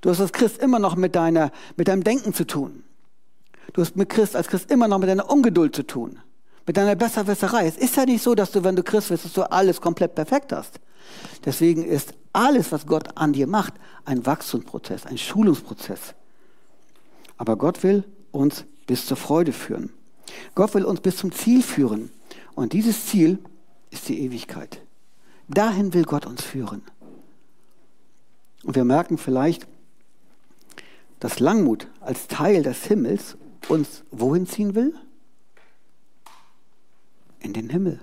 Du 0.00 0.10
hast 0.10 0.20
als 0.20 0.32
Christ 0.32 0.58
immer 0.58 0.78
noch 0.78 0.96
mit, 0.96 1.14
deiner, 1.14 1.52
mit 1.76 1.88
deinem 1.88 2.04
Denken 2.04 2.34
zu 2.34 2.46
tun. 2.46 2.84
Du 3.72 3.82
hast 3.82 3.96
mit 3.96 4.08
Christ 4.08 4.36
als 4.36 4.48
Christ 4.48 4.70
immer 4.70 4.88
noch 4.88 4.98
mit 4.98 5.08
deiner 5.08 5.30
Ungeduld 5.30 5.74
zu 5.74 5.82
tun, 5.82 6.18
mit 6.66 6.76
deiner 6.76 6.96
Besserwisserei. 6.96 7.66
Es 7.66 7.76
ist 7.76 7.96
ja 7.96 8.06
nicht 8.06 8.22
so, 8.22 8.34
dass 8.34 8.50
du, 8.50 8.64
wenn 8.64 8.76
du 8.76 8.82
Christ 8.82 9.08
bist, 9.10 9.24
dass 9.24 9.32
du 9.32 9.42
alles 9.50 9.80
komplett 9.80 10.14
perfekt 10.14 10.52
hast. 10.52 10.80
Deswegen 11.44 11.84
ist 11.84 12.14
alles, 12.32 12.72
was 12.72 12.86
Gott 12.86 13.16
an 13.16 13.32
dir 13.32 13.46
macht, 13.46 13.74
ein 14.04 14.24
Wachstumsprozess, 14.24 15.06
ein 15.06 15.18
Schulungsprozess. 15.18 16.14
Aber 17.36 17.56
Gott 17.56 17.82
will 17.82 18.04
uns 18.30 18.64
bis 18.86 19.06
zur 19.06 19.16
Freude 19.16 19.52
führen. 19.52 19.92
Gott 20.54 20.74
will 20.74 20.84
uns 20.84 21.00
bis 21.00 21.16
zum 21.16 21.32
Ziel 21.32 21.62
führen. 21.62 22.10
Und 22.54 22.72
dieses 22.72 23.06
Ziel 23.06 23.38
ist 23.90 24.08
die 24.08 24.20
Ewigkeit. 24.20 24.80
Dahin 25.48 25.94
will 25.94 26.04
Gott 26.04 26.26
uns 26.26 26.42
führen. 26.42 26.82
Und 28.66 28.74
wir 28.74 28.84
merken 28.84 29.16
vielleicht, 29.16 29.64
dass 31.20 31.38
Langmut 31.38 31.86
als 32.00 32.26
Teil 32.26 32.64
des 32.64 32.84
Himmels 32.84 33.36
uns 33.68 34.02
wohin 34.10 34.48
ziehen 34.48 34.74
will? 34.74 34.92
In 37.38 37.52
den 37.52 37.70
Himmel. 37.70 38.00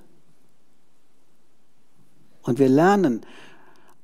Und 2.43 2.59
wir 2.59 2.69
lernen, 2.69 3.25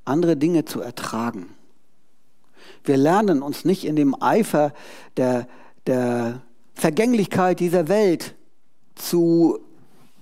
andere 0.03 0.35
Dinge 0.35 0.65
zu 0.65 0.81
ertragen. 0.81 1.55
Wir 2.83 2.97
lernen 2.97 3.41
uns 3.41 3.63
nicht 3.63 3.85
in 3.85 3.95
dem 3.95 4.21
Eifer 4.21 4.73
der, 5.15 5.47
der 5.87 6.41
Vergänglichkeit 6.73 7.61
dieser 7.61 7.87
Welt 7.87 8.35
zu 8.95 9.59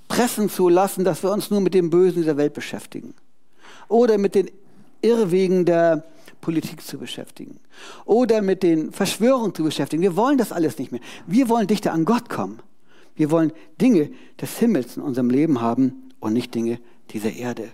pressen 0.07 0.49
zu 0.49 0.69
lassen, 0.69 1.03
dass 1.03 1.23
wir 1.23 1.31
uns 1.31 1.49
nur 1.49 1.61
mit 1.61 1.73
dem 1.73 1.89
Bösen 1.89 2.21
dieser 2.21 2.37
Welt 2.37 2.53
beschäftigen. 2.53 3.15
Oder 3.87 4.19
mit 4.19 4.35
den 4.35 4.51
Irrwegen 5.01 5.65
der 5.65 6.03
Politik 6.41 6.81
zu 6.81 6.97
beschäftigen 6.97 7.59
oder 8.05 8.41
mit 8.41 8.63
den 8.63 8.91
Verschwörungen 8.91 9.53
zu 9.53 9.63
beschäftigen. 9.63 10.01
Wir 10.01 10.15
wollen 10.15 10.37
das 10.37 10.51
alles 10.51 10.77
nicht 10.77 10.91
mehr. 10.91 11.01
Wir 11.25 11.49
wollen 11.49 11.67
dichter 11.67 11.93
an 11.93 12.05
Gott 12.05 12.29
kommen. 12.29 12.59
Wir 13.15 13.31
wollen 13.31 13.51
Dinge 13.81 14.11
des 14.39 14.57
Himmels 14.59 14.97
in 14.97 15.03
unserem 15.03 15.29
Leben 15.29 15.59
haben 15.59 16.11
und 16.19 16.33
nicht 16.33 16.53
Dinge 16.53 16.79
dieser 17.09 17.31
Erde. 17.31 17.69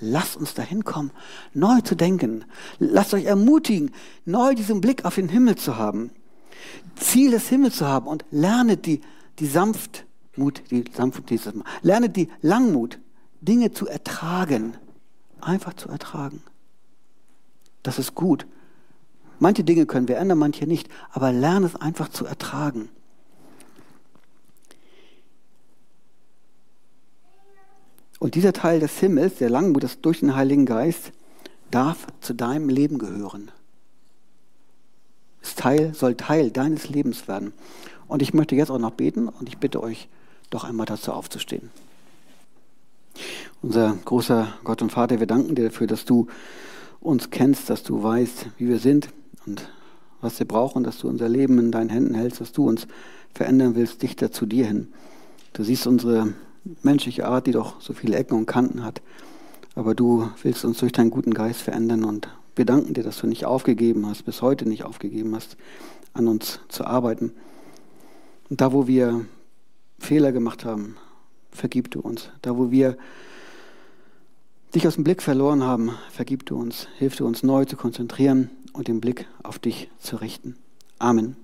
Lasst 0.00 0.36
uns 0.36 0.54
dahin 0.54 0.84
kommen, 0.84 1.10
neu 1.52 1.80
zu 1.82 1.94
denken. 1.94 2.44
Lasst 2.78 3.12
euch 3.12 3.24
ermutigen, 3.26 3.92
neu 4.24 4.54
diesen 4.54 4.80
Blick 4.80 5.04
auf 5.04 5.16
den 5.16 5.28
Himmel 5.28 5.56
zu 5.56 5.76
haben. 5.76 6.10
Ziel 6.96 7.30
des 7.30 7.48
Himmels 7.48 7.76
zu 7.76 7.86
haben 7.86 8.06
und 8.06 8.24
lernet 8.30 8.86
die, 8.86 9.00
die 9.38 9.46
Sanftmut, 9.46 10.62
die 10.70 10.84
Sanftmut 10.94 11.28
dieses 11.28 11.54
Mal. 11.54 11.64
Lernet 11.82 12.16
die 12.16 12.28
Langmut, 12.40 12.98
Dinge 13.40 13.72
zu 13.72 13.86
ertragen. 13.86 14.74
Einfach 15.40 15.74
zu 15.74 15.88
ertragen. 15.88 16.42
Das 17.82 17.98
ist 17.98 18.14
gut. 18.14 18.46
Manche 19.38 19.64
Dinge 19.64 19.86
können 19.86 20.08
wir 20.08 20.18
ändern, 20.18 20.38
manche 20.38 20.66
nicht, 20.66 20.88
aber 21.12 21.32
lerne 21.32 21.66
es 21.66 21.76
einfach 21.76 22.08
zu 22.08 22.26
ertragen. 22.26 22.90
Und 28.18 28.34
dieser 28.34 28.52
Teil 28.52 28.80
des 28.80 28.98
Himmels, 28.98 29.36
der 29.36 29.48
Langmut, 29.48 29.82
das 29.82 30.02
durch 30.02 30.20
den 30.20 30.36
Heiligen 30.36 30.66
Geist, 30.66 31.12
darf 31.70 32.06
zu 32.20 32.34
deinem 32.34 32.68
Leben 32.68 32.98
gehören. 32.98 33.50
Es 35.42 35.54
Teil, 35.54 35.94
soll 35.94 36.16
Teil 36.16 36.50
deines 36.50 36.90
Lebens 36.90 37.28
werden. 37.28 37.54
Und 38.08 38.20
ich 38.20 38.34
möchte 38.34 38.54
jetzt 38.54 38.70
auch 38.70 38.78
noch 38.78 38.90
beten 38.90 39.28
und 39.28 39.48
ich 39.48 39.56
bitte 39.56 39.82
euch, 39.82 40.08
doch 40.50 40.64
einmal 40.64 40.84
dazu 40.84 41.12
aufzustehen. 41.12 41.70
Unser 43.62 43.96
großer 44.04 44.52
Gott 44.64 44.82
und 44.82 44.92
Vater, 44.92 45.18
wir 45.18 45.26
danken 45.26 45.54
dir 45.54 45.70
dafür, 45.70 45.86
dass 45.86 46.04
du 46.04 46.26
uns 47.00 47.30
kennst, 47.30 47.70
dass 47.70 47.82
du 47.82 48.02
weißt, 48.02 48.46
wie 48.58 48.68
wir 48.68 48.78
sind 48.78 49.08
und 49.46 49.68
was 50.20 50.38
wir 50.38 50.46
brauchen, 50.46 50.84
dass 50.84 50.98
du 50.98 51.08
unser 51.08 51.28
Leben 51.28 51.58
in 51.58 51.72
deinen 51.72 51.88
Händen 51.88 52.14
hältst, 52.14 52.40
dass 52.40 52.52
du 52.52 52.68
uns 52.68 52.86
verändern 53.34 53.74
willst, 53.74 54.02
dichter 54.02 54.30
zu 54.30 54.46
dir 54.46 54.66
hin. 54.66 54.88
Du 55.52 55.64
siehst 55.64 55.86
unsere 55.86 56.34
menschliche 56.82 57.26
Art, 57.26 57.46
die 57.46 57.52
doch 57.52 57.80
so 57.80 57.94
viele 57.94 58.16
Ecken 58.16 58.36
und 58.36 58.46
Kanten 58.46 58.84
hat, 58.84 59.00
aber 59.74 59.94
du 59.94 60.28
willst 60.42 60.64
uns 60.64 60.78
durch 60.78 60.92
deinen 60.92 61.10
guten 61.10 61.32
Geist 61.32 61.62
verändern 61.62 62.04
und 62.04 62.28
wir 62.56 62.66
danken 62.66 62.92
dir, 62.92 63.02
dass 63.02 63.18
du 63.18 63.26
nicht 63.26 63.46
aufgegeben 63.46 64.06
hast, 64.06 64.24
bis 64.24 64.42
heute 64.42 64.68
nicht 64.68 64.84
aufgegeben 64.84 65.34
hast, 65.34 65.56
an 66.12 66.28
uns 66.28 66.60
zu 66.68 66.84
arbeiten. 66.84 67.32
Und 68.50 68.60
da, 68.60 68.72
wo 68.72 68.86
wir 68.86 69.24
Fehler 69.98 70.32
gemacht 70.32 70.64
haben, 70.64 70.96
vergib 71.50 71.90
du 71.90 72.00
uns. 72.00 72.30
Da, 72.42 72.56
wo 72.58 72.70
wir 72.70 72.98
dich 74.74 74.86
aus 74.86 74.94
dem 74.94 75.04
Blick 75.04 75.22
verloren 75.22 75.64
haben, 75.64 75.92
vergib 76.10 76.46
du 76.46 76.58
uns, 76.58 76.88
hilf 76.98 77.16
du 77.16 77.26
uns 77.26 77.42
neu 77.42 77.64
zu 77.64 77.76
konzentrieren 77.76 78.50
und 78.72 78.88
den 78.88 79.00
Blick 79.00 79.26
auf 79.42 79.58
dich 79.58 79.90
zu 79.98 80.16
richten. 80.16 80.56
Amen. 80.98 81.36